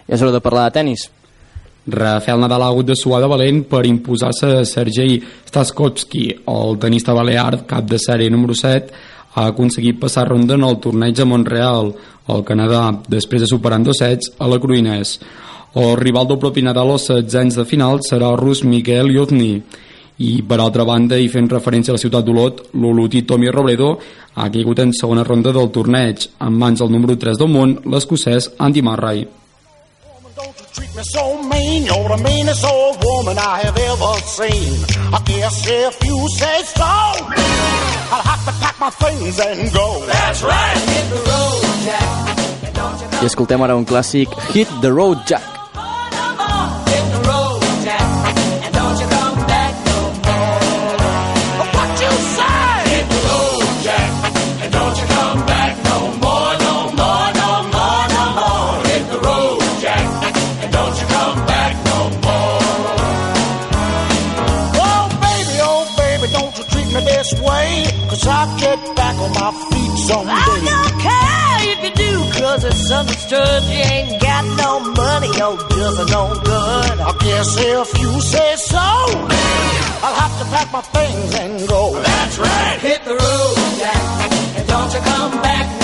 I 0.10 0.16
és 0.16 0.22
hora 0.22 0.34
de 0.34 0.42
parlar 0.42 0.66
de 0.68 0.74
tennis. 0.80 1.06
Rafael 1.86 2.40
Nadal 2.42 2.64
ha 2.66 2.70
hagut 2.74 2.88
de 2.90 2.96
suar 2.98 3.22
de 3.22 3.28
valent 3.30 3.62
per 3.70 3.86
imposar-se 3.86 4.48
a 4.58 4.66
Sergei 4.66 5.20
Staskowski, 5.46 6.26
el 6.50 6.78
tenista 6.82 7.14
balear, 7.14 7.66
cap 7.70 7.86
de 7.86 7.98
sèrie 8.02 8.30
número 8.30 8.56
7, 8.58 8.90
ha 9.36 9.46
aconseguit 9.48 10.00
passar 10.02 10.28
ronda 10.28 10.58
en 10.58 10.66
el 10.66 10.80
torneig 10.82 11.22
a 11.22 11.26
Montreal, 11.30 11.94
al 12.28 12.44
Canadà, 12.46 12.90
després 13.08 13.46
de 13.46 13.50
superar 13.50 13.80
en 13.80 13.86
dos 13.86 14.02
sets 14.02 14.34
a 14.38 14.50
la 14.50 14.60
Cruïnès. 14.62 15.20
El 15.78 15.96
rival 16.02 16.28
del 16.28 16.42
propi 16.42 16.66
Nadal 16.66 16.96
als 16.96 17.08
16 17.08 17.40
anys 17.44 17.60
de 17.62 17.66
final 17.70 18.02
serà 18.02 18.34
el 18.34 18.42
rus 18.42 18.64
Miguel 18.66 19.14
Yovni. 19.14 19.54
I, 20.20 20.42
per 20.44 20.60
altra 20.60 20.84
banda, 20.84 21.16
i 21.16 21.30
fent 21.32 21.48
referència 21.48 21.94
a 21.94 21.98
la 21.98 22.02
ciutat 22.02 22.26
d'Olot, 22.26 22.66
l'Olotit 22.74 23.30
Tommy 23.30 23.54
Robledo 23.54 23.94
ha 24.36 24.50
caigut 24.52 24.82
en 24.84 24.92
segona 24.92 25.24
ronda 25.24 25.54
del 25.56 25.72
torneig, 25.72 26.28
en 26.42 26.58
mans 26.60 26.82
del 26.82 26.92
número 26.92 27.16
3 27.16 27.40
del 27.40 27.54
món, 27.54 27.78
l'escocès 27.86 28.52
Andy 28.58 28.84
Murray. 28.84 29.39
Treat 30.80 30.96
me 30.96 31.04
so 31.04 31.44
mean, 31.44 31.84
you're 31.84 32.08
the 32.08 32.24
meanest 32.24 32.64
old 32.64 33.04
woman 33.04 33.38
I 33.38 33.60
have 33.68 33.76
ever 33.76 34.14
seen. 34.24 34.80
I 35.12 35.20
guess 35.26 35.68
if 35.68 36.02
you 36.06 36.18
say 36.30 36.64
so, 36.64 36.86
I'll 36.86 38.24
have 38.24 38.46
to 38.46 38.54
pack 38.64 38.80
my 38.80 38.90
things 38.90 39.38
and 39.42 39.74
go. 39.74 40.06
That's 40.06 40.42
right. 40.42 40.78
Hit 40.78 41.10
the 41.10 41.20
road, 41.28 41.84
Jack. 41.84 43.22
I 43.22 43.26
escoltem 43.26 43.62
ara 43.62 43.76
un 43.76 43.84
clàssic, 43.84 44.32
Hit 44.54 44.70
the 44.80 44.94
Road 44.94 45.20
Jack. 45.28 45.59
Understood 73.00 73.64
you 73.64 73.84
ain't 73.96 74.22
got 74.22 74.44
no 74.58 74.80
money, 74.94 75.28
your 75.38 75.56
bills 75.70 76.00
are 76.00 76.12
no 76.18 76.34
good. 76.44 76.96
I 77.00 77.12
guess 77.20 77.56
if 77.58 78.00
you 78.02 78.12
say 78.22 78.56
so, 78.58 78.78
I'll 80.04 80.20
have 80.24 80.36
to 80.40 80.46
pack 80.54 80.72
my 80.74 80.82
things 80.82 81.36
and 81.36 81.68
go. 81.68 81.94
That's 81.94 82.38
right. 82.38 82.80
Hit 82.80 83.04
the 83.06 83.16
road, 83.16 83.56
Jack. 83.80 84.32
And 84.58 84.68
don't 84.68 84.94
you 84.94 85.00
come 85.00 85.42
back 85.42 85.79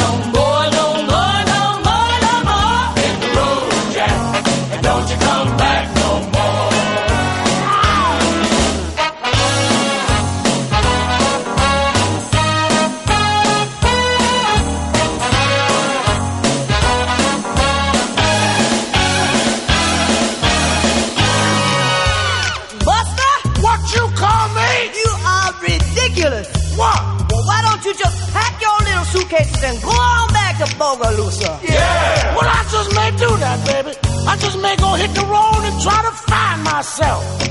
ridiculous. 26.25 26.77
What? 26.77 27.31
Well, 27.31 27.45
why 27.45 27.61
don't 27.61 27.83
you 27.85 27.93
just 27.93 28.33
pack 28.33 28.61
your 28.61 28.77
little 28.88 29.05
suitcases 29.05 29.63
and 29.63 29.81
go 29.81 29.89
on 29.89 30.27
back 30.33 30.57
to 30.59 30.65
Bogalusa? 30.75 31.61
Yeah. 31.63 32.35
Well, 32.35 32.49
I 32.49 32.61
just 32.71 32.89
may 32.95 33.11
do 33.11 33.29
that, 33.38 33.57
baby. 33.65 33.97
I 34.27 34.38
just 34.38 34.59
may 34.61 34.75
go 34.77 34.93
hit 34.95 35.11
the 35.13 35.25
road 35.25 35.61
and 35.63 35.81
try 35.81 36.01
to 36.03 36.11
find 36.11 36.63
myself. 36.63 37.23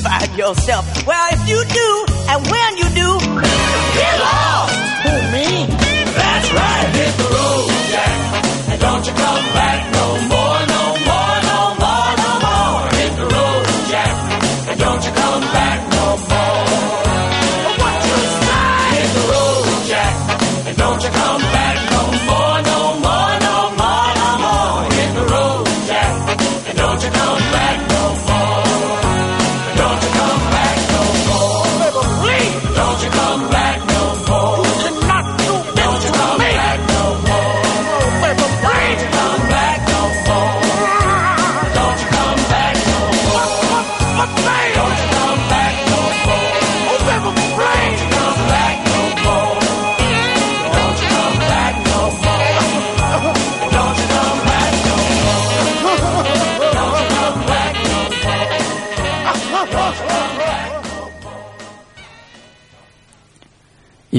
Find 0.00 0.32
yourself. 0.34 1.06
Well, 1.06 1.28
if 1.32 1.42
you 1.46 1.60
do, 1.60 1.88
and 2.32 2.40
when 2.48 2.70
you 2.80 2.88
do, 2.96 3.10
get 3.92 4.14
lost. 4.24 4.72
Who, 5.04 5.12
me? 5.28 5.66
That's 6.16 6.48
right. 6.56 6.88
Hit 6.96 7.12
the 7.20 7.28
road, 7.36 7.68
Jack. 7.92 8.70
And 8.72 8.80
don't 8.80 9.04
you 9.04 9.12
come 9.12 9.44
back 9.52 9.92
no 9.92 10.06
more, 10.32 10.39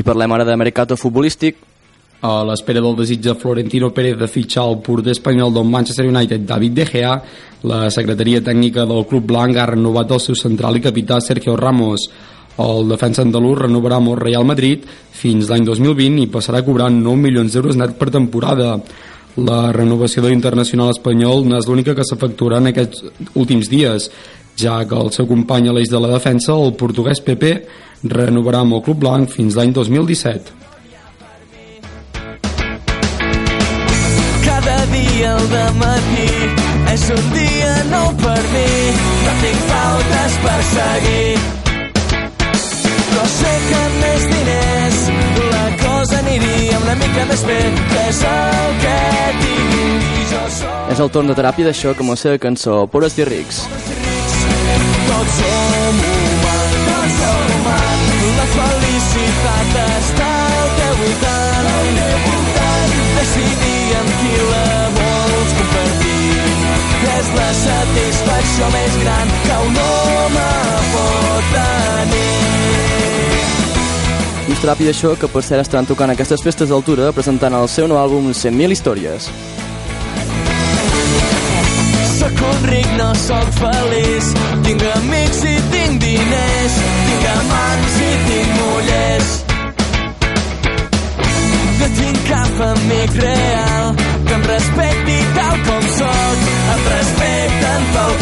I 0.02 0.04
parlem 0.04 0.32
ara 0.34 0.46
de 0.48 0.56
mercato 0.58 0.96
futbolístic. 0.98 1.60
A 2.26 2.40
l'espera 2.46 2.82
del 2.82 2.96
desig 2.98 3.20
de 3.22 3.36
Florentino 3.38 3.92
Pérez 3.94 4.16
de 4.18 4.28
fitxar 4.30 4.64
el 4.70 4.80
porter 4.82 5.12
espanyol 5.14 5.54
del 5.54 5.68
Manchester 5.70 6.08
United, 6.10 6.42
David 6.50 6.74
De 6.74 6.86
Gea, 6.90 7.12
la 7.70 7.90
secretaria 7.94 8.42
tècnica 8.42 8.88
del 8.90 9.06
club 9.06 9.28
blanc 9.30 9.58
ha 9.58 9.68
renovat 9.70 10.14
el 10.16 10.22
seu 10.24 10.38
central 10.40 10.80
i 10.80 10.82
capità 10.82 11.20
Sergio 11.22 11.54
Ramos. 11.58 12.08
El 12.58 12.90
defensa 12.90 13.22
andalús 13.22 13.60
renovarà 13.60 14.00
amb 14.02 14.14
el 14.16 14.18
Real 14.24 14.46
Madrid 14.46 14.88
fins 15.20 15.54
l'any 15.54 15.70
2020 15.70 16.26
i 16.26 16.32
passarà 16.34 16.64
a 16.64 16.66
cobrar 16.66 16.90
9 16.90 17.22
milions 17.22 17.54
d'euros 17.54 17.78
net 17.78 17.94
per 18.00 18.10
temporada. 18.10 18.80
La 19.38 19.62
renovació 19.72 20.26
de 20.26 20.34
l'internacional 20.34 20.96
espanyol 20.96 21.46
no 21.46 21.62
és 21.62 21.70
l'única 21.70 21.94
que 21.94 22.08
s'efectuarà 22.10 22.58
en 22.58 22.74
aquests 22.74 23.06
últims 23.36 23.70
dies, 23.70 24.10
ja 24.58 24.82
que 24.82 24.98
el 24.98 25.14
seu 25.14 25.30
company 25.30 25.70
a 25.70 25.78
l'eix 25.78 25.94
de 25.94 26.02
la 26.02 26.10
defensa, 26.18 26.58
el 26.58 26.74
portuguès 26.74 27.22
Pepe, 27.22 27.54
renovarà 28.04 28.64
amb 28.66 28.74
el 28.78 28.82
club 28.86 29.00
blanc 29.04 29.30
fins 29.30 29.56
l'any 29.56 29.74
2017. 29.74 30.60
Cada 34.46 34.78
dia 34.92 35.36
al 35.36 35.76
matí 35.78 36.30
és 36.94 37.04
un 37.16 37.26
dia 37.36 37.74
nou 37.92 38.10
per 38.22 38.42
mi. 38.54 38.70
No 39.26 39.34
tinc 39.44 39.62
faltes 39.70 40.38
per 40.46 40.60
seguir. 40.72 41.32
Però 43.12 43.26
sé 43.36 43.54
que 43.68 43.80
amb 43.80 43.98
més 44.02 44.28
diners 44.34 45.00
la 45.52 45.66
cosa 45.86 46.20
aniria 46.20 46.82
una 46.82 46.98
mica 47.04 47.26
més 47.32 47.46
bé. 47.48 47.62
Que 47.94 48.04
és 48.10 48.22
el 48.34 48.78
que 48.84 49.00
tinc 49.46 50.12
i 50.22 50.28
jo 50.34 50.44
soc 50.60 50.94
És 50.96 51.00
el 51.06 51.14
torn 51.16 51.32
de 51.32 51.38
teràpia 51.38 51.70
d'això 51.70 51.96
com 51.96 52.12
la 52.12 52.20
seva 52.20 52.42
cançó 52.42 52.86
Pobres 52.92 53.18
i 53.22 53.28
rics. 53.28 53.66
Tots 55.08 55.42
som 55.42 56.06
humans, 56.06 56.80
tots 56.88 57.20
som 57.22 57.42
humans. 57.42 57.61
Satisfacció 68.52 68.68
més 68.74 68.96
gran 69.04 69.28
que 69.46 69.56
un 69.68 69.78
home 69.82 70.48
pot 70.92 71.44
tenir. 71.56 72.28
Just 74.50 74.62
teràpia 74.62 74.92
d'això 74.92 75.16
que 75.20 75.28
per 75.32 75.44
cert 75.46 75.64
estaran 75.64 75.88
tocant 75.88 76.12
aquestes 76.12 76.44
festes 76.44 76.70
d'altura 76.70 77.12
presentant 77.16 77.56
el 77.56 77.68
seu 77.72 77.88
nou 77.88 77.98
àlbum 78.02 78.32
100.000 78.34 78.72
històries. 78.72 79.30
nascut 82.22 82.70
ric, 82.70 82.88
no 82.98 83.14
sóc 83.16 83.48
feliç. 83.58 84.26
Tinc 84.66 84.84
amics 84.96 85.40
i 85.44 85.56
tinc 85.72 86.02
diners, 86.04 86.76
tinc 87.08 87.26
amants 87.36 87.96
i 87.98 88.12
tinc 88.28 88.50
mullers. 88.60 89.30
No 91.80 91.88
tinc 91.98 92.20
cap 92.30 92.62
amic 92.72 93.18
real 93.24 93.96
que 94.28 94.34
em 94.38 94.44
respecti 94.54 95.18
tal 95.36 95.56
com 95.68 95.88
sóc, 95.98 96.50
em 96.76 96.82
respecten 96.96 97.90
pel. 97.96 98.21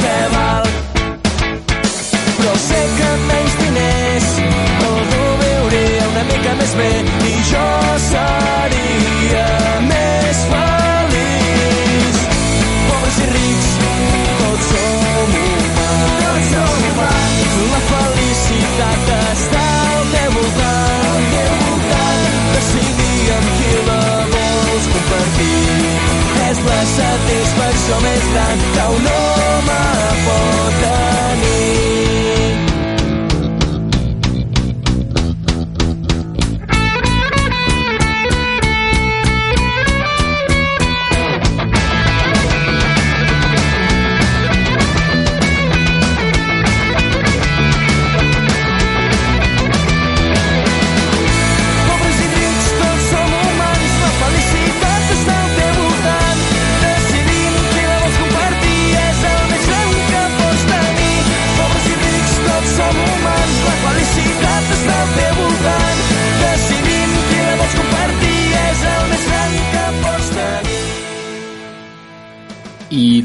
Però 2.39 2.55
sé 2.55 2.79
que 2.97 3.07
amb 3.13 3.23
menys 3.27 3.55
diners 3.59 4.27
algú 4.87 5.23
viuria 5.41 6.05
una 6.07 6.23
mica 6.29 6.53
més 6.59 6.75
bé 6.79 6.91
i 7.27 7.33
jo 7.49 7.65
seria 8.05 9.47
més 9.87 10.39
feliç. 10.51 12.21
Pobres 12.85 13.17
i 13.25 13.27
rics, 13.33 13.73
tots 14.39 14.69
som 14.69 15.33
humans. 15.33 15.81
Tots 16.21 16.53
som 16.53 16.85
humans. 16.91 17.57
La 17.73 17.81
felicitat 17.89 19.11
està 19.17 19.65
al 19.89 20.07
teu 20.13 20.31
voltant. 20.37 21.03
Al 21.09 21.27
teu 21.35 21.59
voltant. 21.65 22.39
Decidir 22.55 23.35
amb 23.39 23.51
qui 23.57 23.83
la 23.89 23.99
vols 24.37 24.89
compartir. 24.95 25.91
És 26.47 26.63
la 26.71 26.79
satisfacció 26.95 28.01
més 28.07 28.31
gran 28.31 28.65
que 28.71 28.89
un 28.95 29.13
home 29.17 29.38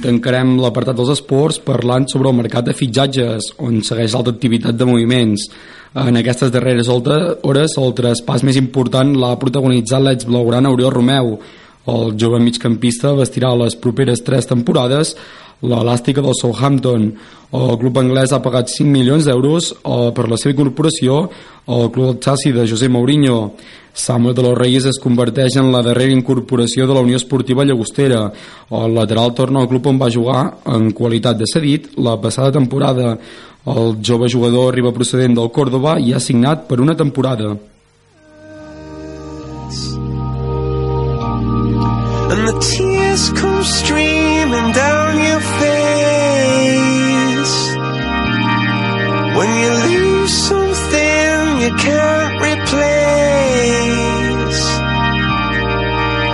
tancarem 0.04 0.58
l'apartat 0.60 0.98
dels 0.98 1.14
esports 1.16 1.60
parlant 1.64 2.06
sobre 2.10 2.28
el 2.30 2.36
mercat 2.36 2.68
de 2.68 2.76
fitxatges, 2.76 3.54
on 3.64 3.80
segueix 3.82 4.12
l'alta 4.12 4.34
activitat 4.34 4.76
de 4.76 4.88
moviments. 4.88 5.48
En 6.04 6.18
aquestes 6.20 6.52
darreres 6.52 6.90
hores, 6.90 7.76
el 7.80 7.94
traspàs 7.96 8.44
més 8.44 8.58
important 8.60 9.14
l'ha 9.16 9.36
protagonitzat 9.40 10.02
l'ex-blaugrana 10.04 10.72
Oriol 10.74 10.92
Romeu. 10.92 11.38
El 11.88 12.14
jove 12.20 12.40
migcampista 12.40 13.12
vestirà 13.16 13.52
les 13.56 13.76
properes 13.76 14.24
tres 14.24 14.48
temporades 14.50 15.14
l'elàstica 15.64 16.22
del 16.22 16.36
Southampton. 16.36 17.08
El 17.54 17.76
club 17.78 17.98
anglès 18.00 18.32
ha 18.34 18.42
pagat 18.42 18.72
5 18.72 18.90
milions 18.90 19.28
d'euros 19.28 19.70
eh, 19.72 20.10
per 20.16 20.28
la 20.28 20.38
seva 20.40 20.54
incorporació 20.54 21.28
al 21.70 21.90
club 21.94 22.18
del 22.18 22.52
de 22.52 22.66
José 22.68 22.88
Mourinho. 22.88 23.54
Samuel 23.94 24.34
de 24.34 24.42
los 24.42 24.58
Reyes 24.58 24.84
es 24.90 24.98
converteix 24.98 25.54
en 25.56 25.70
la 25.70 25.80
darrera 25.80 26.12
incorporació 26.12 26.86
de 26.86 26.94
la 26.94 27.00
Unió 27.00 27.16
Esportiva 27.16 27.64
Llagostera. 27.64 28.32
El 28.68 28.94
lateral 28.94 29.32
torna 29.38 29.60
al 29.62 29.68
club 29.70 29.86
on 29.86 30.00
va 30.02 30.10
jugar 30.10 30.56
en 30.66 30.90
qualitat 30.90 31.38
de 31.38 31.46
cedit 31.46 31.86
la 31.96 32.20
passada 32.20 32.50
temporada. 32.52 33.16
El 33.64 33.96
jove 34.04 34.28
jugador 34.28 34.72
arriba 34.72 34.92
procedent 34.92 35.38
del 35.38 35.50
Córdoba 35.54 36.00
i 36.00 36.12
ha 36.12 36.20
signat 36.20 36.66
per 36.66 36.80
una 36.80 36.96
temporada. 36.96 37.56
And 42.34 42.48
the 42.48 42.58
tears 42.58 43.30
come 43.30 43.62
streaming 43.62 44.72
down 44.72 45.18
your 45.22 45.40
face 45.40 46.34
When 49.36 49.50
you 49.62 49.70
lose 49.86 50.32
something 50.32 50.73
you 51.64 51.72
can't 51.80 52.36
replace 52.50 53.44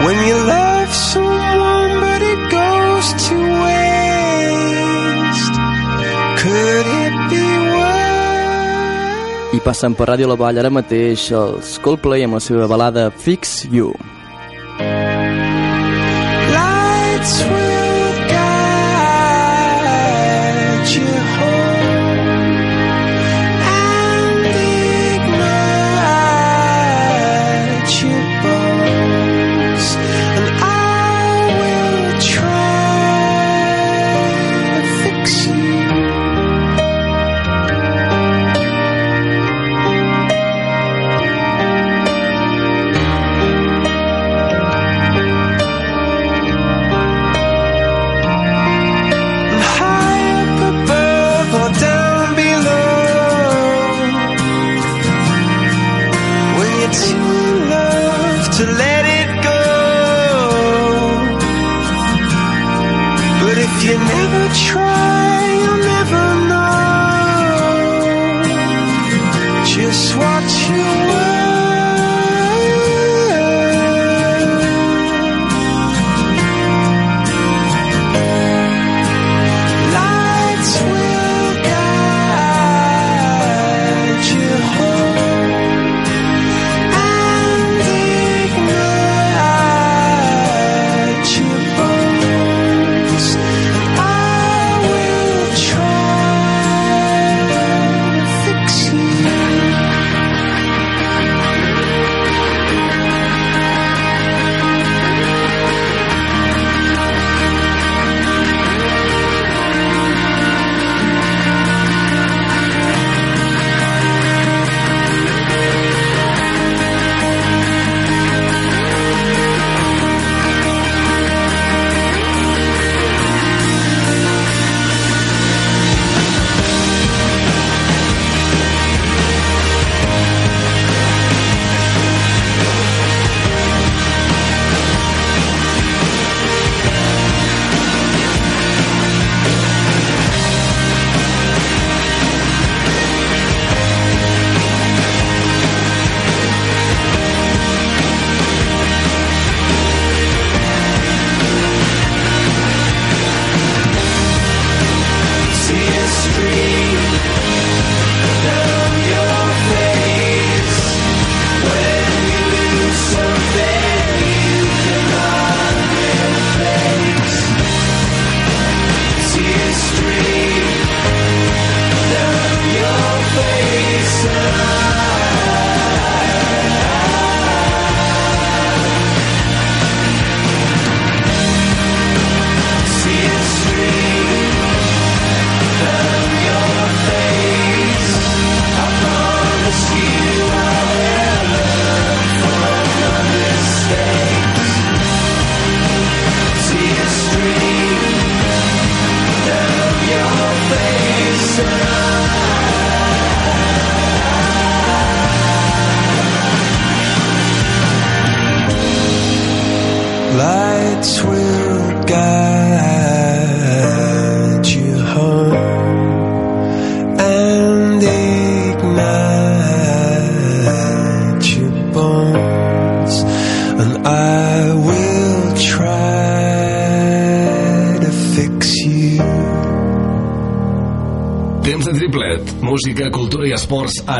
When 0.04 0.18
you 0.28 0.36
love 0.56 0.90
someone 0.90 1.92
but 2.04 2.20
it 2.32 2.42
goes 2.50 3.06
to 3.28 3.36
waste 3.64 5.54
Could 6.42 6.86
it 7.04 7.14
be 7.30 7.46
worse? 7.70 9.54
I 9.54 9.58
passen 9.62 9.94
per 9.94 10.06
Ràdio 10.10 10.26
La 10.32 10.38
Vall 10.40 10.58
ara 10.58 10.70
mateix 10.72 11.30
els 11.30 11.78
Coldplay 11.84 12.26
amb 12.26 12.34
la 12.38 12.42
seva 12.42 12.66
balada 12.70 13.10
Fix 13.14 13.64
You. 13.70 13.94
Lights 16.54 17.34
will 17.50 17.69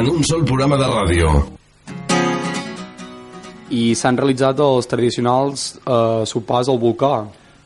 en 0.00 0.08
un 0.08 0.24
sol 0.24 0.44
programa 0.48 0.76
de 0.80 0.86
ràdio. 0.88 1.30
I 3.70 3.92
s'han 3.94 4.16
realitzat 4.18 4.58
els 4.64 4.88
tradicionals 4.90 5.66
eh, 5.84 6.24
sopars 6.26 6.68
al 6.72 6.80
volcà. 6.82 7.12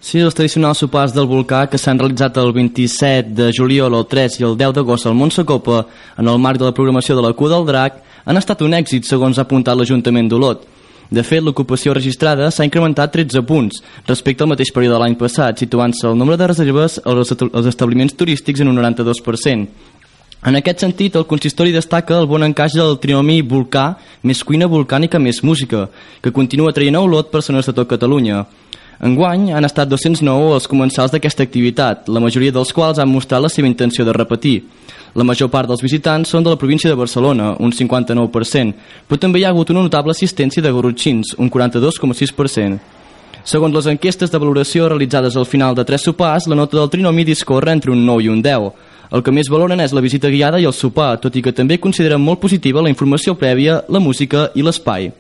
Sí, 0.05 0.18
els 0.20 0.35
tradicionals 0.37 0.82
sopars 0.85 1.14
del 1.16 1.24
volcà 1.30 1.62
que 1.72 1.78
s'han 1.80 1.97
realitzat 2.03 2.37
el 2.43 2.51
27 2.53 3.30
de 3.39 3.47
juliol, 3.57 3.95
el 3.97 4.05
3 4.11 4.37
i 4.43 4.45
el 4.45 4.59
10 4.61 4.74
d'agost 4.76 5.07
al 5.09 5.14
Montsecopa 5.16 5.87
en 6.20 6.28
el 6.28 6.39
marc 6.43 6.61
de 6.61 6.66
la 6.68 6.74
programació 6.76 7.16
de 7.16 7.24
la 7.24 7.32
Cua 7.32 7.55
del 7.55 7.64
Drac 7.70 8.03
han 8.26 8.37
estat 8.37 8.61
un 8.66 8.76
èxit, 8.76 9.07
segons 9.09 9.39
ha 9.41 9.47
apuntat 9.49 9.76
l'Ajuntament 9.78 10.28
d'Olot. 10.28 10.66
De 11.14 11.22
fet, 11.22 11.41
l'ocupació 11.45 11.93
registrada 11.95 12.51
s'ha 12.51 12.64
incrementat 12.66 13.12
13 13.12 13.43
punts 13.49 13.80
respecte 14.09 14.43
al 14.45 14.49
mateix 14.53 14.70
període 14.72 14.97
de 14.97 15.01
l'any 15.03 15.16
passat, 15.20 15.57
situant-se 15.61 16.07
el 16.09 16.16
nombre 16.18 16.37
de 16.41 16.47
reserves 16.49 16.99
als 17.05 17.30
est- 17.32 17.45
als 17.53 17.66
establiments 17.72 18.16
turístics 18.16 18.61
en 18.61 18.68
un 18.72 18.76
92%. 18.80 19.66
En 20.45 20.59
aquest 20.59 20.82
sentit, 20.82 21.14
el 21.16 21.24
consistori 21.24 21.72
destaca 21.72 22.18
el 22.20 22.26
bon 22.28 22.42
encaix 22.45 22.74
del 22.76 22.99
trinomi 23.01 23.38
volcà 23.49 23.95
més 24.28 24.42
cuina 24.45 24.66
volcànica 24.68 25.16
més 25.16 25.38
música, 25.40 25.86
que 26.20 26.34
continua 26.36 26.74
traient 26.76 26.99
a 26.99 27.01
Olot 27.01 27.30
persones 27.32 27.64
de 27.64 27.72
tot 27.72 27.88
Catalunya. 27.88 28.42
Enguany 29.09 29.55
han 29.57 29.64
estat 29.64 29.88
209 29.88 30.53
els 30.59 30.68
comensals 30.68 31.14
d'aquesta 31.14 31.47
activitat, 31.49 32.12
la 32.12 32.20
majoria 32.20 32.53
dels 32.53 32.74
quals 32.76 33.01
han 33.01 33.09
mostrat 33.09 33.40
la 33.40 33.49
seva 33.49 33.70
intenció 33.72 34.05
de 34.05 34.12
repetir. 34.12 34.59
La 35.16 35.24
major 35.24 35.49
part 35.49 35.70
dels 35.70 35.80
visitants 35.80 36.28
són 36.28 36.45
de 36.45 36.53
la 36.53 36.61
província 36.61 36.92
de 36.92 37.01
Barcelona, 37.01 37.55
un 37.57 37.72
59%, 37.72 38.76
però 39.09 39.20
també 39.20 39.40
hi 39.40 39.49
ha 39.49 39.55
hagut 39.55 39.72
una 39.72 39.88
notable 39.88 40.12
assistència 40.12 40.61
de 40.62 40.72
garrotxins, 40.76 41.38
un 41.38 41.49
42,6%. 41.49 42.78
Segons 43.45 43.74
les 43.76 43.88
enquestes 43.92 44.30
de 44.32 44.38
valoració 44.40 44.90
realitzades 44.90 45.36
al 45.36 45.49
final 45.49 45.74
de 45.74 45.84
tres 45.88 46.05
sopars, 46.05 46.47
la 46.49 46.57
nota 46.57 46.76
del 46.76 46.90
trinomi 46.92 47.24
discorre 47.24 47.72
entre 47.72 47.92
un 47.92 48.05
9 48.05 48.28
i 48.28 48.28
un 48.28 48.45
10. 48.45 48.92
El 49.12 49.22
que 49.22 49.34
més 49.34 49.50
valoren 49.52 49.80
és 49.84 49.92
la 49.92 50.02
visita 50.05 50.30
guiada 50.32 50.61
i 50.61 50.68
el 50.68 50.74
sopar, 50.76 51.18
tot 51.20 51.36
i 51.36 51.42
que 51.44 51.52
també 51.52 51.78
consideren 51.80 52.22
molt 52.22 52.40
positiva 52.40 52.82
la 52.82 52.92
informació 52.92 53.36
prèvia, 53.38 53.82
la 53.88 54.00
música 54.00 54.48
i 54.55 54.64
l'espai. 54.64 55.11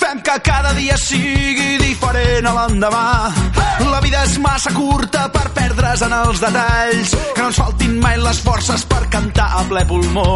Fem 0.00 0.22
que 0.26 0.36
cada 0.46 0.72
dia 0.78 0.96
sigui 0.96 1.76
diferent 1.84 2.48
a 2.48 2.56
l'endemà. 2.56 3.06
La 3.90 4.00
vida 4.04 4.24
és 4.24 4.36
massa 4.38 4.72
curta 4.76 5.28
per 5.32 5.46
perdre's 5.56 6.02
en 6.06 6.12
els 6.22 6.42
detalls. 6.42 7.16
Que 7.34 7.40
no 7.40 7.48
ens 7.52 7.60
faltin 7.62 7.96
mai 8.02 8.20
les 8.20 8.42
forces 8.44 8.84
per 8.90 9.04
cantar 9.12 9.48
a 9.60 9.64
ple 9.68 9.84
pulmó 9.88 10.30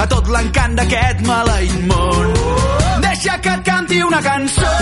a 0.00 0.06
tot 0.08 0.28
l'encant 0.32 0.78
d'aquest 0.78 1.24
maleït 1.28 1.76
món. 1.90 2.32
Deixa 3.04 3.36
que 3.44 3.56
et 3.58 3.64
canti 3.66 4.02
una 4.06 4.22
cançó. 4.24 4.74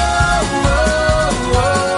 Una 0.62 1.97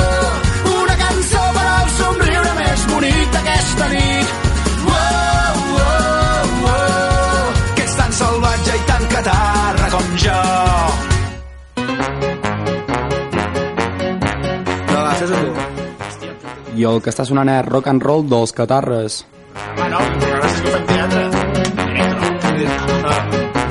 bonic 3.81 3.89
d'aquesta 3.89 3.89
nit. 3.89 4.29
Oh, 4.87 4.95
oh, 5.77 6.67
oh, 6.71 7.47
que 7.77 7.83
ets 7.83 7.97
tan 7.97 8.13
salvatge 8.13 8.77
i 8.77 8.85
tan 8.89 9.07
catarra 9.15 9.91
com 9.95 10.07
jo. 10.25 10.41
No, 14.91 15.01
tu. 15.21 15.41
I 16.77 16.87
el 16.89 17.03
que 17.05 17.13
està 17.13 17.27
sonant 17.29 17.51
és 17.53 17.67
rock 17.69 17.91
and 17.93 18.03
roll 18.03 18.25
dels 18.29 18.53
catarres. 18.57 19.25
Ah, 19.55 19.89
no, 19.89 19.99
el 19.99 20.17
programa 20.21 20.47
és 20.47 20.61
que 20.61 20.71
fem 20.77 20.87
teatre. 20.93 21.23
Directe. 22.61 22.97
No, 23.01 23.19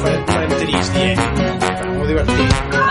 farem, 0.03 0.23
farem 0.29 0.55
trist, 0.61 1.01
eh? 1.05 1.15
Molt 1.95 2.07
divertit. 2.09 2.88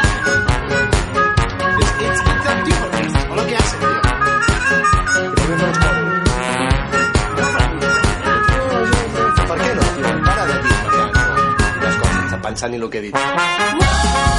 Coses, 12.59 12.69
sense 12.69 12.69
pensar 12.69 12.71
ni 12.71 12.77
el 12.77 12.91
que 12.91 12.99
he 12.99 13.03
dit. 13.03 14.38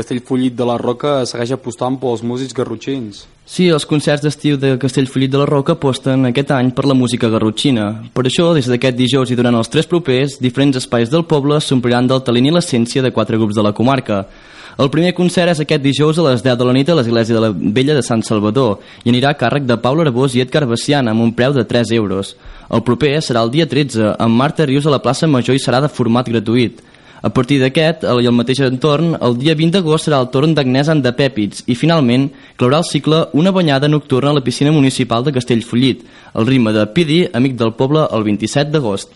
Castellfollit 0.00 0.56
de 0.56 0.66
la 0.66 0.78
Roca 0.80 1.20
segueix 1.28 1.52
apostant 1.54 1.98
pels 2.00 2.24
músics 2.24 2.56
garrotxins. 2.56 3.26
Sí, 3.44 3.66
els 3.68 3.84
concerts 3.86 4.22
d'estiu 4.24 4.56
de 4.60 4.76
Castellfollit 4.80 5.32
de 5.32 5.40
la 5.42 5.48
Roca 5.48 5.74
aposten 5.76 6.28
aquest 6.28 6.52
any 6.56 6.70
per 6.72 6.86
la 6.88 6.96
música 6.96 7.28
garrotxina. 7.28 7.88
Per 8.14 8.24
això, 8.24 8.52
des 8.56 8.70
d'aquest 8.70 8.96
dijous 8.96 9.30
i 9.30 9.36
durant 9.36 9.58
els 9.58 9.68
tres 9.68 9.88
propers, 9.90 10.38
diferents 10.40 10.78
espais 10.80 11.10
del 11.12 11.26
poble 11.28 11.58
s'ompliran 11.60 12.08
del 12.08 12.24
talent 12.24 12.48
i 12.48 12.54
l'essència 12.54 13.04
de 13.04 13.12
quatre 13.12 13.36
grups 13.36 13.58
de 13.58 13.66
la 13.66 13.74
comarca. 13.76 14.24
El 14.80 14.88
primer 14.88 15.12
concert 15.12 15.50
és 15.52 15.60
aquest 15.60 15.82
dijous 15.82 16.16
a 16.16 16.28
les 16.30 16.44
10 16.46 16.56
de 16.56 16.64
la 16.64 16.72
nit 16.72 16.88
a 16.88 16.94
l'església 16.96 17.36
de 17.36 17.40
la 17.42 17.50
Vella 17.52 17.96
de 17.98 18.04
Sant 18.06 18.22
Salvador 18.24 18.78
i 19.04 19.10
anirà 19.10 19.34
a 19.34 19.36
càrrec 19.36 19.66
de 19.68 19.76
Pau 19.82 19.98
Arbós 20.00 20.36
i 20.36 20.40
Edgar 20.40 20.62
Bacian 20.70 21.10
amb 21.10 21.20
un 21.20 21.34
preu 21.36 21.52
de 21.52 21.66
3 21.68 21.90
euros. 21.98 22.36
El 22.70 22.84
proper 22.86 23.18
serà 23.20 23.42
el 23.44 23.52
dia 23.52 23.66
13 23.68 24.14
amb 24.16 24.40
Marta 24.40 24.64
Rius 24.64 24.86
a 24.86 24.94
la 24.94 25.02
plaça 25.02 25.28
Major 25.28 25.58
i 25.58 25.60
serà 25.60 25.82
de 25.84 25.92
format 25.92 26.30
gratuït. 26.30 26.80
A 27.22 27.28
partir 27.36 27.58
d'aquest, 27.60 28.06
i 28.08 28.28
el 28.28 28.36
mateix 28.36 28.62
entorn, 28.64 29.12
el 29.20 29.36
dia 29.40 29.54
20 29.58 29.76
d'agost 29.76 30.08
serà 30.08 30.22
el 30.24 30.30
torn 30.32 30.54
d'Agnès 30.56 30.88
en 30.88 31.02
de 31.04 31.12
Pèpits 31.12 31.66
i, 31.66 31.76
finalment, 31.76 32.30
clourà 32.56 32.80
el 32.80 32.88
cicle 32.88 33.26
una 33.36 33.52
banyada 33.52 33.92
nocturna 33.92 34.32
a 34.32 34.38
la 34.38 34.44
piscina 34.46 34.72
municipal 34.72 35.26
de 35.26 35.36
Castellfollit, 35.36 36.06
el 36.34 36.48
ritme 36.48 36.72
de 36.72 36.86
Pidi, 36.96 37.22
amic 37.32 37.60
del 37.60 37.76
poble, 37.76 38.08
el 38.08 38.24
27 38.24 38.72
d'agost. 38.72 39.12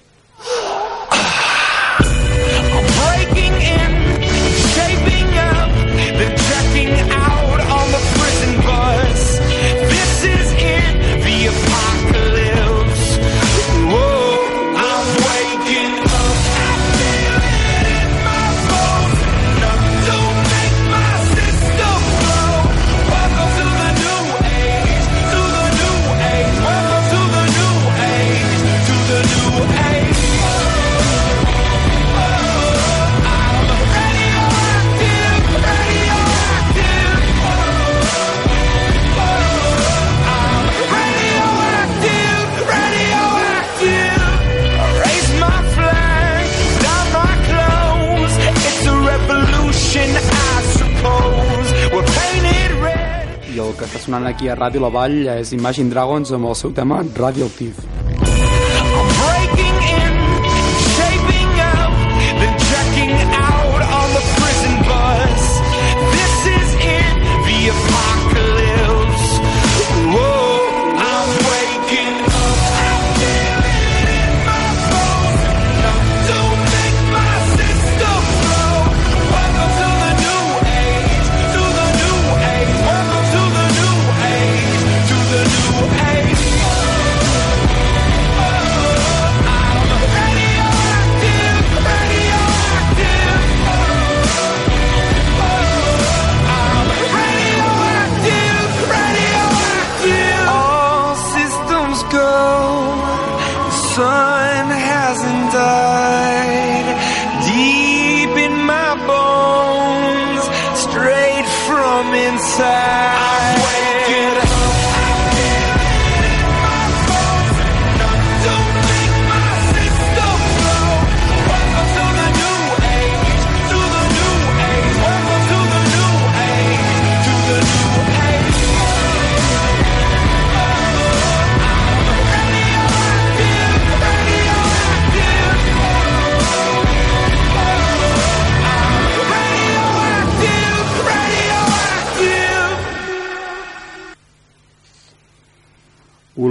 Està 53.95 54.09
sonant 54.09 54.25
aquí 54.27 54.49
a 54.51 54.57
Ràdio 54.59 54.83
La 54.83 54.91
Vall 54.91 55.29
és 55.37 55.53
Imagine 55.55 55.93
Dragons 55.93 56.35
amb 56.35 56.51
el 56.51 56.59
seu 56.59 56.75
tema 56.75 57.05
Radioactive. 57.15 58.04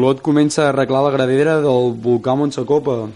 Olot 0.04 0.20
comença 0.20 0.66
a 0.66 0.70
arreglar 0.74 1.00
la 1.06 1.12
gradera 1.14 1.62
del 1.64 1.94
volcà 1.96 2.34
Montsecopa. 2.36 3.08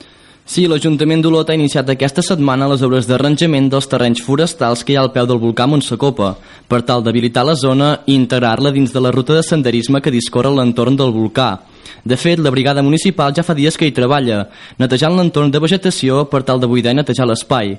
Sí, 0.48 0.64
l'Ajuntament 0.72 1.20
d'Olot 1.20 1.50
ha 1.52 1.56
iniciat 1.58 1.90
aquesta 1.92 2.24
setmana 2.24 2.70
les 2.72 2.84
obres 2.88 3.10
d'arranjament 3.10 3.66
dels 3.68 3.90
terrenys 3.92 4.22
forestals 4.24 4.86
que 4.88 4.94
hi 4.94 4.96
ha 4.96 5.02
al 5.04 5.12
peu 5.12 5.26
del 5.28 5.42
volcà 5.42 5.66
Montsecopa, 5.68 6.30
per 6.72 6.86
tal 6.88 7.04
d'habilitar 7.04 7.44
la 7.44 7.58
zona 7.60 7.90
i 8.06 8.16
integrar-la 8.16 8.72
dins 8.72 8.94
de 8.96 9.02
la 9.04 9.12
ruta 9.12 9.36
de 9.36 9.44
senderisme 9.44 10.00
que 10.00 10.14
discorre 10.16 10.54
l'entorn 10.56 10.96
del 10.96 11.12
volcà. 11.12 11.50
De 12.08 12.16
fet, 12.16 12.40
la 12.40 12.54
brigada 12.56 12.86
municipal 12.86 13.36
ja 13.36 13.44
fa 13.44 13.58
dies 13.58 13.76
que 13.76 13.90
hi 13.90 13.92
treballa, 13.92 14.46
netejant 14.80 15.18
l'entorn 15.18 15.52
de 15.52 15.60
vegetació 15.60 16.24
per 16.32 16.46
tal 16.48 16.64
de 16.64 16.72
buidar 16.72 16.96
i 16.96 17.02
netejar 17.02 17.28
l'espai. 17.28 17.76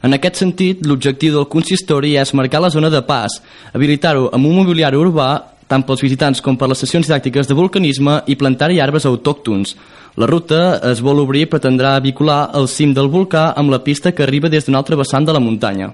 En 0.00 0.16
aquest 0.16 0.40
sentit, 0.40 0.80
l'objectiu 0.86 1.36
del 1.36 1.50
consistori 1.52 2.14
és 2.16 2.32
marcar 2.32 2.64
la 2.64 2.72
zona 2.72 2.88
de 2.88 3.04
pas, 3.04 3.36
habilitar-ho 3.76 4.30
amb 4.32 4.48
un 4.48 4.56
mobiliari 4.62 4.96
urbà 4.96 5.28
tant 5.68 5.84
pels 5.86 6.02
visitants 6.04 6.42
com 6.42 6.56
per 6.56 6.68
les 6.70 6.80
sessions 6.82 7.06
didàctiques 7.06 7.48
de 7.48 7.56
vulcanisme 7.58 8.20
i 8.26 8.38
plantar-hi 8.38 8.80
arbres 8.80 9.06
autòctons. 9.08 9.76
La 10.16 10.28
ruta 10.30 10.78
es 10.90 11.02
vol 11.04 11.20
obrir 11.20 11.48
pretendrà 11.52 11.98
vincular 12.00 12.50
el 12.56 12.68
cim 12.72 12.94
del 12.96 13.10
volcà 13.12 13.50
amb 13.56 13.74
la 13.74 13.82
pista 13.84 14.12
que 14.12 14.24
arriba 14.24 14.48
des 14.48 14.64
d'un 14.64 14.78
altre 14.78 14.96
vessant 14.96 15.26
de 15.26 15.34
la 15.36 15.42
muntanya. 15.42 15.92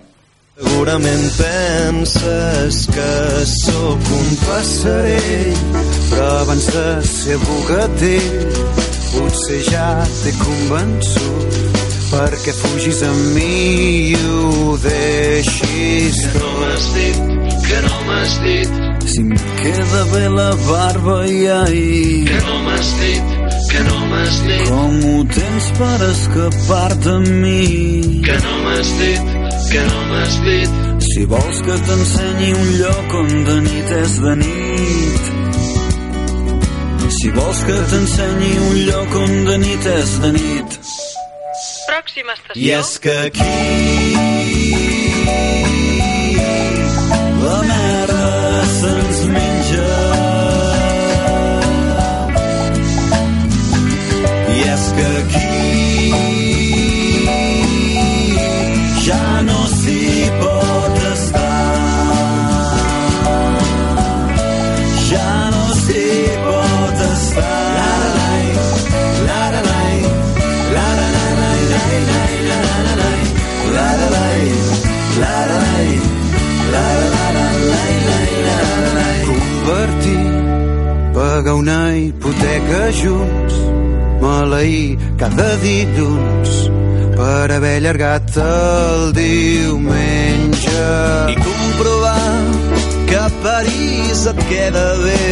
Segurament 0.63 1.25
penses 1.39 2.83
que 2.93 3.13
sóc 3.49 4.13
un 4.19 4.31
passarell, 4.45 5.65
però 6.11 6.29
abans 6.43 6.69
de 6.77 6.87
ser 7.09 7.41
bugatell, 7.47 8.63
potser 9.15 9.61
ja 9.73 9.89
t'he 10.21 10.37
convençut 10.45 11.62
perquè 12.13 12.53
fugis 12.57 13.01
amb 13.09 13.21
mi 13.37 13.51
i 14.13 14.17
ho 14.21 14.77
deixis. 14.83 16.19
Que 16.23 16.39
no 16.39 16.51
m'has 16.61 16.89
dit, 16.97 17.21
que 17.67 17.79
no 17.87 18.01
m'has 18.09 18.35
dit, 18.47 18.81
Si 19.13 19.21
em 19.21 19.31
queda 19.61 20.03
bé 20.13 20.29
la 20.31 20.51
barba 20.67 21.17
i 21.27 21.39
ahir 21.51 22.25
que 22.29 22.39
no 22.47 22.59
m'has 22.67 22.91
dit, 23.01 23.33
que 23.73 23.81
no 23.89 23.97
m'has 24.11 24.37
dit, 24.47 24.69
Com 24.69 24.99
ho 25.11 25.17
tens 25.37 25.71
per 25.79 25.99
escapar-te 26.09 27.15
amb 27.17 27.33
mi? 27.43 27.67
Que 28.29 28.39
no 28.45 28.55
m'has 28.65 28.93
dit, 29.01 29.33
que 29.73 29.85
no 29.91 30.03
m'has 30.13 30.41
dit, 30.49 30.81
Si 31.11 31.25
vols 31.33 31.63
que 31.69 31.79
t'ensenyi 31.89 32.51
un 32.63 32.75
lloc 32.83 33.17
on 33.23 33.33
de 33.49 33.57
nit 33.69 33.97
és 34.03 34.19
de 34.27 34.37
nit. 34.45 35.33
Si 37.17 37.31
vols 37.37 37.65
que 37.69 37.81
t'ensenyi 37.91 38.53
un 38.69 38.79
lloc 38.89 39.19
on 39.25 39.35
de 39.51 39.59
nit 39.67 39.91
és 39.97 40.15
de 40.23 40.33
nit 40.39 40.79
Pròxima 41.93 42.33
estació. 42.39 42.63
I 42.65 42.73
és 42.79 42.97
que 43.05 43.19
aquí 43.29 44.92
pagar 81.43 81.55
una 81.55 81.97
hipoteca 81.97 82.93
junts, 82.95 83.55
maleir 84.23 84.97
cada 85.19 85.57
dilluns 85.59 86.51
per 87.17 87.51
haver 87.51 87.73
allargat 87.81 88.37
el 88.39 89.13
diumenge. 89.17 90.85
I 91.33 91.37
comprovar 91.49 92.37
que 93.09 93.17
a 93.17 93.31
París 93.43 94.27
et 94.31 94.43
queda 94.53 94.87
bé. 95.03 95.27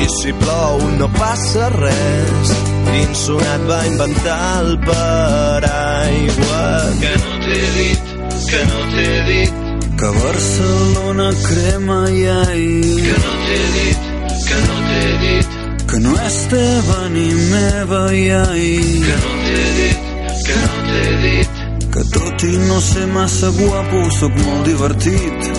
I 0.00 0.08
si 0.08 0.32
plou 0.40 0.80
no 0.96 1.08
passa 1.18 1.68
res. 1.76 2.54
L'insonat 2.88 3.66
va 3.68 3.80
inventar 3.92 4.40
el 4.62 4.78
paraigua. 4.88 6.64
Que 7.02 7.12
no 7.24 7.42
t'he 7.44 7.66
dit, 7.76 8.14
que 8.48 8.62
no 8.72 8.80
t'he 8.94 9.12
dit, 9.28 9.60
que 10.00 10.14
Barcelona 10.24 11.28
crema 11.44 12.00
i 12.08 12.24
ahir 12.38 13.02
que 13.04 13.18
no 13.20 13.34
t'he 13.44 13.60
dit, 13.76 14.09
que 14.50 14.60
no 14.66 14.76
t'he 14.90 15.08
dit, 15.24 15.58
que 15.90 16.04
no 16.04 16.14
és 16.26 16.38
teva 16.50 17.00
ni 17.14 17.26
meva 17.54 18.04
i 18.14 18.28
ahir 18.42 19.02
que 19.06 19.18
no 19.24 19.34
t'he 19.46 19.66
dit, 19.78 20.06
que 20.46 20.60
no 20.62 20.86
t'he 20.90 21.18
dit, 21.24 21.66
que 21.94 22.04
tot 22.14 22.44
i 22.46 22.52
no 22.68 22.80
ser 22.80 23.06
massa 23.14 23.50
guapo 23.56 24.02
sóc 24.18 24.36
molt 24.44 24.68
divertit. 24.68 25.50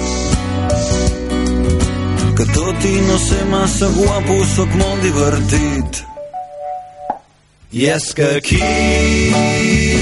Que 2.37 2.45
tot 2.55 2.85
i 2.89 2.93
no 3.07 3.17
ser 3.21 3.43
massa 3.51 3.91
guapo 3.97 4.37
sóc 4.55 4.79
molt 4.79 5.03
divertit. 5.05 6.03
I 7.71 7.91
és 7.95 8.13
que 8.15 8.31
aquí 8.39 10.00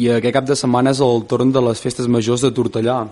I 0.00 0.08
aquest 0.16 0.32
cap 0.32 0.46
de 0.48 0.56
setmana 0.56 0.94
és 0.94 1.00
el 1.04 1.26
torn 1.28 1.50
de 1.52 1.60
les 1.60 1.80
festes 1.82 2.06
majors 2.08 2.40
de 2.46 2.50
Tortellà. 2.56 3.02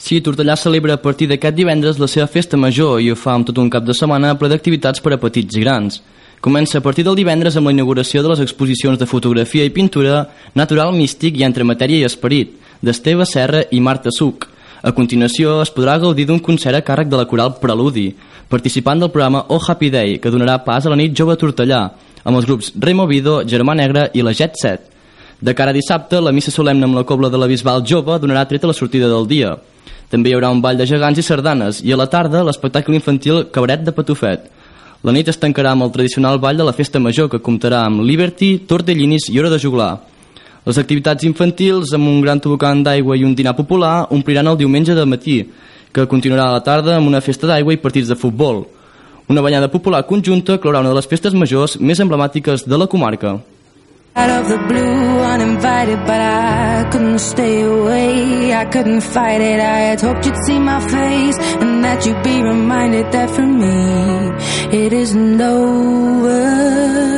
Sí, 0.00 0.20
Tortellà 0.24 0.54
celebra 0.56 0.96
a 0.96 1.00
partir 1.02 1.28
d'aquest 1.28 1.54
divendres 1.58 1.98
la 2.00 2.08
seva 2.08 2.24
festa 2.26 2.56
major 2.56 3.02
i 3.04 3.10
ho 3.12 3.16
fa 3.18 3.34
amb 3.36 3.46
tot 3.46 3.58
un 3.60 3.68
cap 3.70 3.84
de 3.84 3.94
setmana 3.94 4.32
ple 4.40 4.48
d'activitats 4.48 5.04
per 5.04 5.12
a 5.12 5.20
petits 5.20 5.58
i 5.58 5.62
grans. 5.62 6.00
Comença 6.42 6.78
a 6.78 6.82
partir 6.82 7.04
del 7.06 7.14
divendres 7.14 7.54
amb 7.54 7.68
la 7.68 7.72
inauguració 7.72 8.18
de 8.18 8.32
les 8.32 8.40
exposicions 8.42 8.98
de 8.98 9.06
fotografia 9.06 9.62
i 9.62 9.70
pintura 9.70 10.24
Natural 10.58 10.90
Místic 10.90 11.36
i 11.38 11.44
Entre 11.46 11.62
Matèria 11.62 12.00
i 12.00 12.06
Esperit, 12.08 12.56
d'Esteve 12.82 13.22
Serra 13.30 13.60
i 13.70 13.78
Marta 13.78 14.10
Suc. 14.10 14.48
A 14.82 14.90
continuació 14.90 15.60
es 15.62 15.70
podrà 15.70 16.00
gaudir 16.02 16.24
d'un 16.26 16.40
concert 16.42 16.74
a 16.74 16.80
càrrec 16.82 17.06
de 17.12 17.20
la 17.20 17.28
coral 17.30 17.52
Preludi, 17.60 18.08
participant 18.50 18.98
del 18.98 19.12
programa 19.14 19.44
Oh 19.54 19.60
Happy 19.62 19.92
Day, 19.94 20.16
que 20.18 20.32
donarà 20.34 20.56
pas 20.64 20.82
a 20.82 20.90
la 20.90 20.96
nit 20.98 21.14
jove 21.14 21.36
a 21.36 21.38
Tortellà, 21.38 21.82
amb 22.24 22.40
els 22.40 22.48
grups 22.50 22.72
Removido, 22.74 23.44
Germà 23.46 23.76
Negre 23.78 24.08
i 24.12 24.24
la 24.26 24.32
Jet 24.34 24.58
Set. 24.58 24.90
De 25.38 25.54
cara 25.54 25.70
a 25.70 25.76
dissabte, 25.78 26.18
la 26.18 26.32
missa 26.34 26.50
solemne 26.50 26.88
amb 26.88 26.98
la 26.98 27.04
cobla 27.06 27.30
de 27.30 27.38
la 27.38 27.46
Bisbal 27.46 27.86
Jove 27.86 28.18
donarà 28.18 28.42
tret 28.50 28.66
a 28.66 28.72
la 28.72 28.74
sortida 28.74 29.06
del 29.06 29.30
dia. 29.30 29.54
També 30.10 30.32
hi 30.32 30.34
haurà 30.34 30.50
un 30.50 30.58
ball 30.58 30.74
de 30.74 30.90
gegants 30.90 31.22
i 31.22 31.22
sardanes 31.22 31.84
i 31.86 31.94
a 31.94 32.00
la 32.02 32.08
tarda 32.10 32.42
l'espectacle 32.42 32.98
infantil 32.98 33.44
Cabaret 33.54 33.86
de 33.86 33.94
Patufet. 33.94 34.50
La 35.02 35.10
nit 35.10 35.26
es 35.26 35.38
tancarà 35.42 35.72
amb 35.74 35.82
el 35.82 35.90
tradicional 35.90 36.36
ball 36.38 36.60
de 36.60 36.62
la 36.62 36.72
Festa 36.76 37.00
Major 37.02 37.26
que 37.26 37.40
comptarà 37.42 37.80
amb 37.88 38.04
Liberty, 38.06 38.52
Tortellinis 38.70 39.24
i 39.32 39.40
Hora 39.40 39.50
de 39.50 39.58
Juglar. 39.58 39.96
Les 40.62 40.78
activitats 40.78 41.26
infantils, 41.26 41.90
amb 41.96 42.06
un 42.06 42.20
gran 42.22 42.38
tobocan 42.38 42.84
d'aigua 42.86 43.16
i 43.18 43.24
un 43.26 43.34
dinar 43.34 43.56
popular, 43.58 44.06
ompliran 44.14 44.46
el 44.52 44.60
diumenge 44.60 44.94
de 44.94 45.04
matí, 45.04 45.40
que 45.90 46.06
continuarà 46.06 46.46
a 46.46 46.54
la 46.54 46.62
tarda 46.62 46.94
amb 47.00 47.10
una 47.10 47.20
festa 47.20 47.50
d'aigua 47.50 47.74
i 47.74 47.82
partits 47.82 48.14
de 48.14 48.18
futbol. 48.20 48.62
Una 49.26 49.42
banyada 49.42 49.72
popular 49.72 50.04
conjunta 50.06 50.60
clourà 50.62 50.84
una 50.86 50.94
de 50.94 51.00
les 51.00 51.10
festes 51.10 51.34
majors 51.34 51.80
més 51.80 51.98
emblemàtiques 51.98 52.68
de 52.70 52.78
la 52.78 52.86
comarca. 52.86 53.40
Out 54.14 54.28
of 54.28 54.48
the 54.48 54.58
blue, 54.68 55.20
uninvited, 55.34 55.98
but 56.06 56.20
I 56.20 56.86
couldn't 56.92 57.18
stay 57.18 57.62
away. 57.62 58.52
I 58.52 58.66
couldn't 58.66 59.00
fight 59.00 59.40
it. 59.40 59.58
I 59.58 59.78
had 59.88 60.00
hoped 60.02 60.26
you'd 60.26 60.36
see 60.44 60.58
my 60.58 60.80
face 60.80 61.38
and 61.62 61.82
that 61.82 62.04
you'd 62.04 62.22
be 62.22 62.42
reminded 62.42 63.10
that 63.12 63.30
for 63.30 63.46
me 63.46 63.72
it 64.76 64.92
isn't 64.92 65.40
over. 65.40 67.11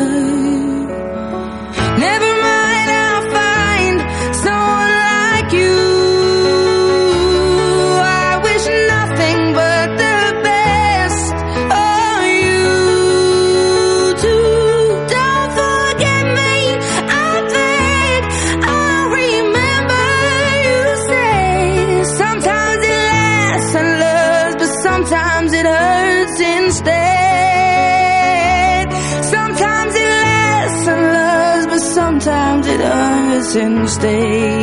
mountains 33.55 33.97
day. 33.99 34.55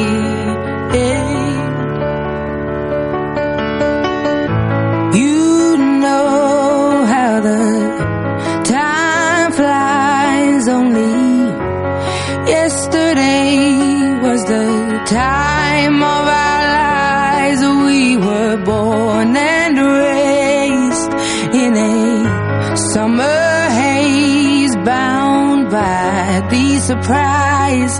time 15.12 16.02
of 16.02 16.26
our 16.44 16.64
lives. 16.80 17.62
We 17.86 18.18
were 18.18 18.58
born 18.64 19.36
and 19.36 19.76
raised 19.78 21.12
in 21.64 21.74
a 21.76 22.78
summer 22.94 23.70
haze 23.82 24.76
bound 24.86 25.70
by 25.70 26.48
the 26.50 26.80
surprise 26.80 28.00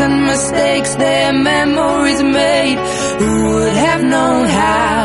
and 0.00 0.26
mistakes 0.26 0.94
their 0.96 1.32
memories 1.32 2.22
made. 2.22 2.78
Who 3.20 3.32
would 3.50 3.72
have 3.72 4.02
known 4.02 4.46
how? 4.48 4.95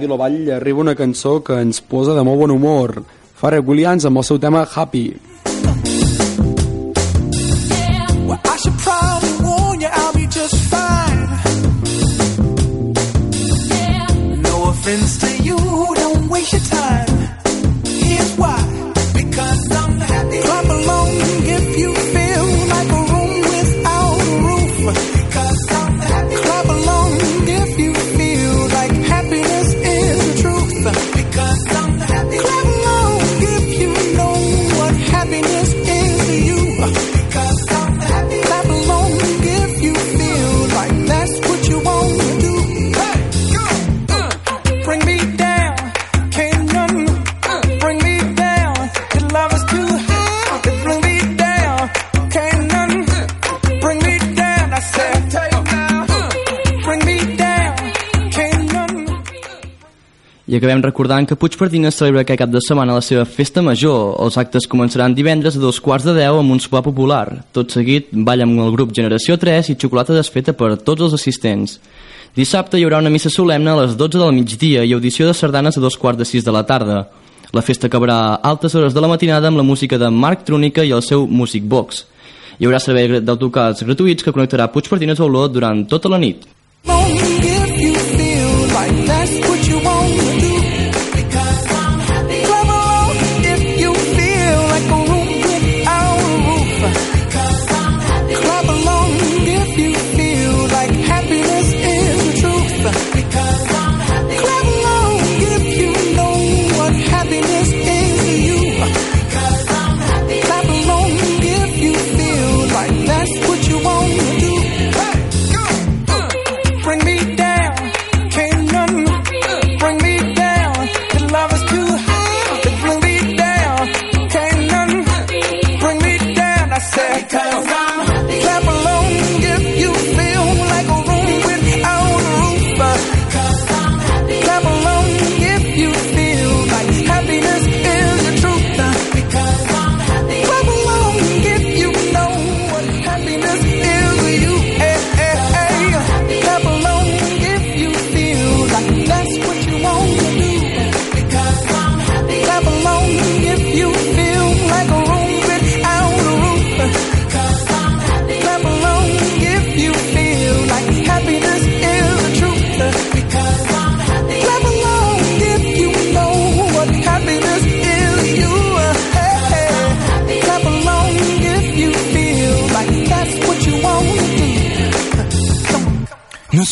Ràdio 0.00 0.14
La 0.14 0.16
Vall 0.16 0.46
arriba 0.56 0.80
una 0.80 0.94
cançó 0.96 1.42
que 1.44 1.58
ens 1.60 1.82
posa 1.84 2.14
de 2.16 2.22
molt 2.24 2.40
bon 2.40 2.54
humor. 2.54 3.02
Farah 3.36 3.60
Williams 3.60 4.06
amb 4.08 4.16
el 4.16 4.24
seu 4.24 4.38
tema 4.40 4.62
Happy. 4.64 5.10
acabem 60.60 60.82
recordant 60.84 61.24
que 61.26 61.36
Puigpardina 61.36 61.90
celebra 61.90 62.20
aquest 62.20 62.38
cap 62.42 62.50
de 62.52 62.60
setmana 62.60 62.94
la 62.98 63.02
seva 63.02 63.24
festa 63.24 63.62
major. 63.64 64.12
Els 64.20 64.36
actes 64.38 64.68
començaran 64.68 65.14
divendres 65.16 65.56
a 65.56 65.62
dos 65.62 65.80
quarts 65.80 66.04
de 66.04 66.12
deu 66.18 66.36
amb 66.38 66.52
un 66.52 66.60
sopar 66.60 66.82
popular. 66.84 67.24
Tot 67.56 67.72
seguit, 67.72 68.10
balla 68.12 68.44
amb 68.44 68.60
el 68.60 68.74
grup 68.76 68.92
Generació 68.96 69.38
3 69.40 69.72
i 69.72 69.76
xocolata 69.80 70.14
desfeta 70.14 70.52
per 70.52 70.76
tots 70.76 71.06
els 71.06 71.16
assistents. 71.16 71.78
Dissabte 72.36 72.78
hi 72.78 72.84
haurà 72.84 73.00
una 73.00 73.10
missa 73.10 73.32
solemne 73.32 73.72
a 73.72 73.78
les 73.80 73.96
12 73.96 74.20
del 74.20 74.36
migdia 74.36 74.84
i 74.84 74.92
audició 74.92 75.26
de 75.26 75.34
sardanes 75.34 75.80
a 75.80 75.82
dos 75.82 75.96
quarts 75.98 76.20
de 76.20 76.28
sis 76.28 76.44
de 76.44 76.52
la 76.54 76.62
tarda. 76.68 77.08
La 77.56 77.64
festa 77.66 77.88
acabarà 77.88 78.20
a 78.28 78.38
altes 78.52 78.76
hores 78.76 78.94
de 78.94 79.00
la 79.00 79.08
matinada 79.10 79.48
amb 79.48 79.58
la 79.58 79.66
música 79.66 79.98
de 79.98 80.10
Marc 80.12 80.44
Trúnica 80.44 80.84
i 80.84 80.92
el 80.92 81.02
seu 81.02 81.26
Music 81.26 81.64
Box. 81.64 82.04
Hi 82.60 82.68
haurà 82.68 82.78
servei 82.78 83.22
d'autocars 83.24 83.82
gratuïts 83.88 84.22
que 84.22 84.36
connectarà 84.36 84.68
Puigpardines 84.70 85.18
a 85.18 85.24
Olot 85.24 85.56
durant 85.56 85.86
tota 85.88 86.12
la 86.12 86.20
nit. 86.22 86.46
Don't 88.90 89.19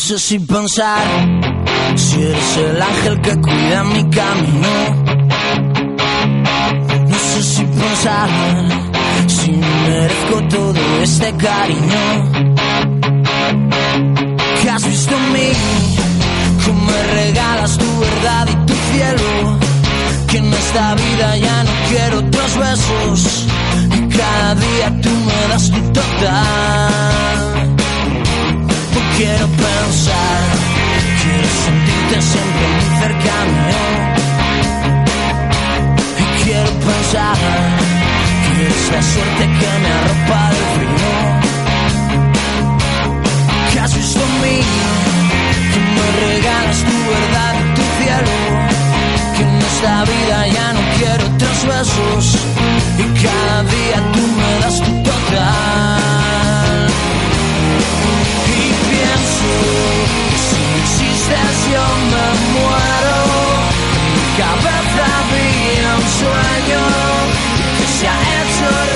No 0.09 0.17
sé 0.17 0.27
si 0.27 0.39
pensar 0.39 1.03
si 1.95 2.19
eres 2.19 2.57
el 2.57 2.81
ángel 2.81 3.21
que 3.21 3.35
cuida 3.41 3.83
mi 3.83 4.09
camino. 4.09 4.73
No 7.09 7.15
sé 7.15 7.43
si 7.43 7.63
pensar 7.63 8.29
si 9.27 9.51
merezco 9.51 10.47
todo 10.49 11.01
este 11.03 11.31
cariño. 11.37 12.31
Que 14.63 14.69
has 14.71 14.87
visto 14.87 15.15
en 15.15 15.33
mí, 15.33 15.51
que 16.65 16.71
me 16.73 17.03
regalas 17.13 17.77
tu 17.77 17.99
verdad 17.99 18.47
y 18.49 18.65
tu 18.65 18.73
cielo. 18.91 19.59
Que 20.27 20.37
en 20.39 20.51
esta 20.51 20.95
vida 20.95 21.37
ya 21.37 21.63
no 21.63 21.71
quiero 21.87 22.17
otros 22.17 22.57
besos. 22.57 23.45
Y 23.95 24.17
cada 24.17 24.55
día 24.55 25.01
tú 25.03 25.09
me 25.09 25.53
das 25.53 25.69
tu 25.69 25.81
total. 25.93 27.48
Quiero 29.19 29.47
pensar, 29.47 30.41
quiero 31.21 31.49
sentirte 31.65 32.21
siempre 32.21 32.65
muy 32.73 32.87
cerca 33.01 33.33
mío. 33.51 33.83
Y 36.19 36.43
quiero 36.43 36.71
pensar 36.87 37.37
que 38.45 38.63
es 38.65 38.83
la 38.93 39.01
suerte 39.03 39.43
que 39.59 39.69
me 39.83 39.89
arropa 39.99 40.41
del 40.53 40.67
frío. 40.75 41.11
Que 43.73 43.79
has 43.81 43.93
visto 43.93 44.21
que 45.73 45.79
me 45.95 46.05
regalas 46.25 46.79
tu 46.87 46.97
verdad 47.11 47.53
y 47.59 47.63
tu 47.75 47.83
cielo. 47.99 48.33
Que 49.35 49.41
en 49.43 49.55
esta 49.69 49.95
vida 50.05 50.37
ya 50.47 50.67
no 50.71 50.81
quiero 50.97 51.23
otros 51.35 51.59
besos. 51.65 52.23
Y 52.99 53.05
cada 53.21 53.63
día 53.63 53.97
tú 54.13 54.23
me 54.39 54.51
das 54.61 54.77
tu 54.81 54.91
total. 55.03 56.38
Pienso 59.09 59.49
que 60.29 60.37
si 60.37 60.61
no 60.61 60.77
existes 60.83 61.55
yo 61.71 61.85
me 62.11 62.25
muero. 62.53 63.19
En 63.95 64.05
mi 64.13 64.25
cabeza 64.37 65.03
había 65.19 65.89
un 65.95 66.07
sueño 66.19 66.83
que 67.77 67.85
se 67.87 68.07
ha 68.07 68.19
hecho 68.41 68.88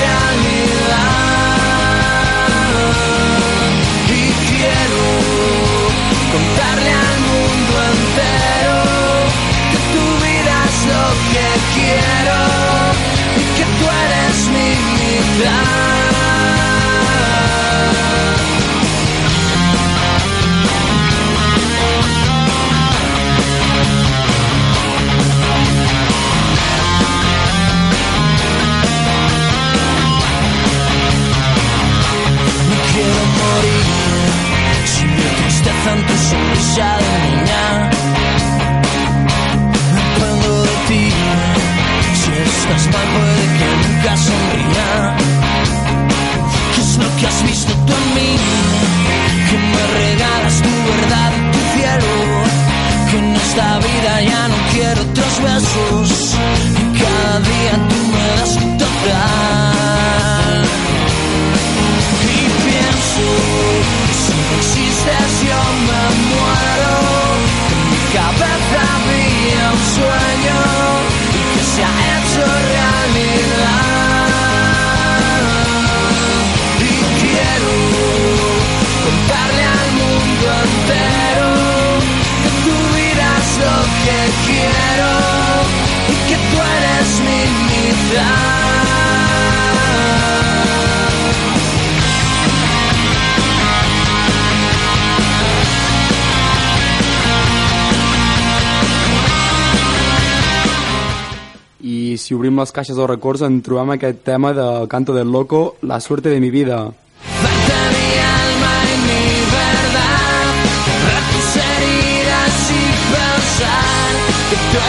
más 102.64 102.72
caixes 102.72 102.95
o 102.95 103.03
records 103.09 103.41
en 103.43 103.57
trobem 103.59 103.91
aquest 103.91 104.22
tema 104.24 104.53
de 104.55 104.88
Canto 104.88 105.11
del 105.14 105.28
Loco, 105.28 105.76
La 105.82 105.99
suerte 105.99 106.30
de 106.30 106.39
mi 106.39 106.49
vida. 106.49 106.93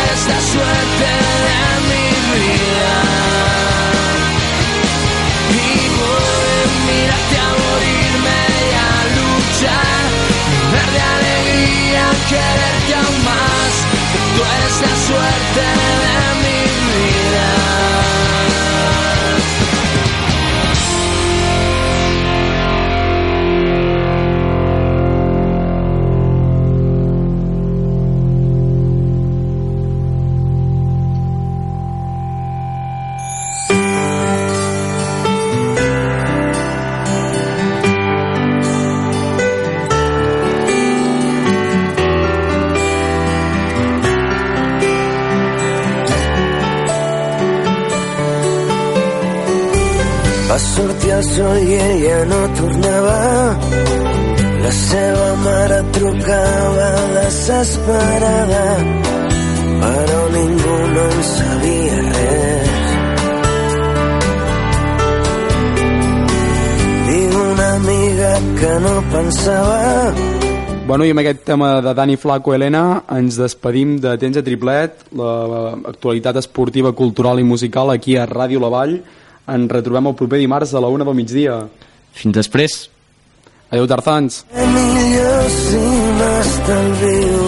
eres 0.02 0.22
la 0.30 0.40
suerte 0.52 1.10
de 1.46 1.62
mi 1.88 2.04
vida. 2.38 2.94
A 7.10 7.22
a 8.82 9.02
luchar, 9.18 10.04
quererte 12.30 12.94
aún 12.94 13.18
más, 13.24 13.72
que 14.12 14.20
tú 14.34 14.40
eres 14.56 14.76
la 14.86 14.94
suerte 15.08 15.64
de 16.02 16.13
sol 51.24 51.56
i 51.62 51.74
ella 51.74 52.18
no 52.30 52.40
tornava. 52.58 53.18
La 54.64 54.72
seva 54.72 55.28
mare 55.44 55.80
trucava 55.96 56.88
desesperada, 57.16 58.64
però 59.82 60.20
ningú 60.36 60.78
no 60.94 61.04
en 61.08 61.26
sabia 61.32 61.98
res. 62.06 62.72
Diu 67.10 67.36
una 67.42 67.68
amiga 67.80 68.32
que 68.60 68.72
no 68.86 68.96
pensava 69.12 70.42
Bueno, 70.84 71.06
i 71.08 71.14
amb 71.14 71.22
aquest 71.22 71.46
tema 71.48 71.78
de 71.80 71.94
Dani 71.96 72.18
Flaco 72.20 72.52
Helena 72.52 72.80
ens 73.16 73.38
despedim 73.40 73.94
de 74.04 74.10
Temps 74.20 74.36
de 74.36 74.42
Triplet, 74.44 75.06
l'actualitat 75.16 76.36
esportiva, 76.42 76.92
cultural 76.92 77.40
i 77.40 77.46
musical 77.48 77.88
aquí 77.88 78.18
a 78.20 78.26
Ràdio 78.28 78.60
La 78.60 78.68
Vall. 78.68 78.98
Ens 79.52 79.72
retrobem 79.72 80.08
el 80.08 80.16
proper 80.16 80.40
dimarts 80.40 80.72
a 80.74 80.80
la 80.80 80.88
una 80.92 81.04
del 81.04 81.16
migdia. 81.18 81.60
Fins 82.14 82.36
després. 82.36 82.78
Adéu, 83.70 83.88
Tarzans. 83.90 84.44
millor 84.54 85.50
si 85.50 85.82
m'estalvio 86.20 87.43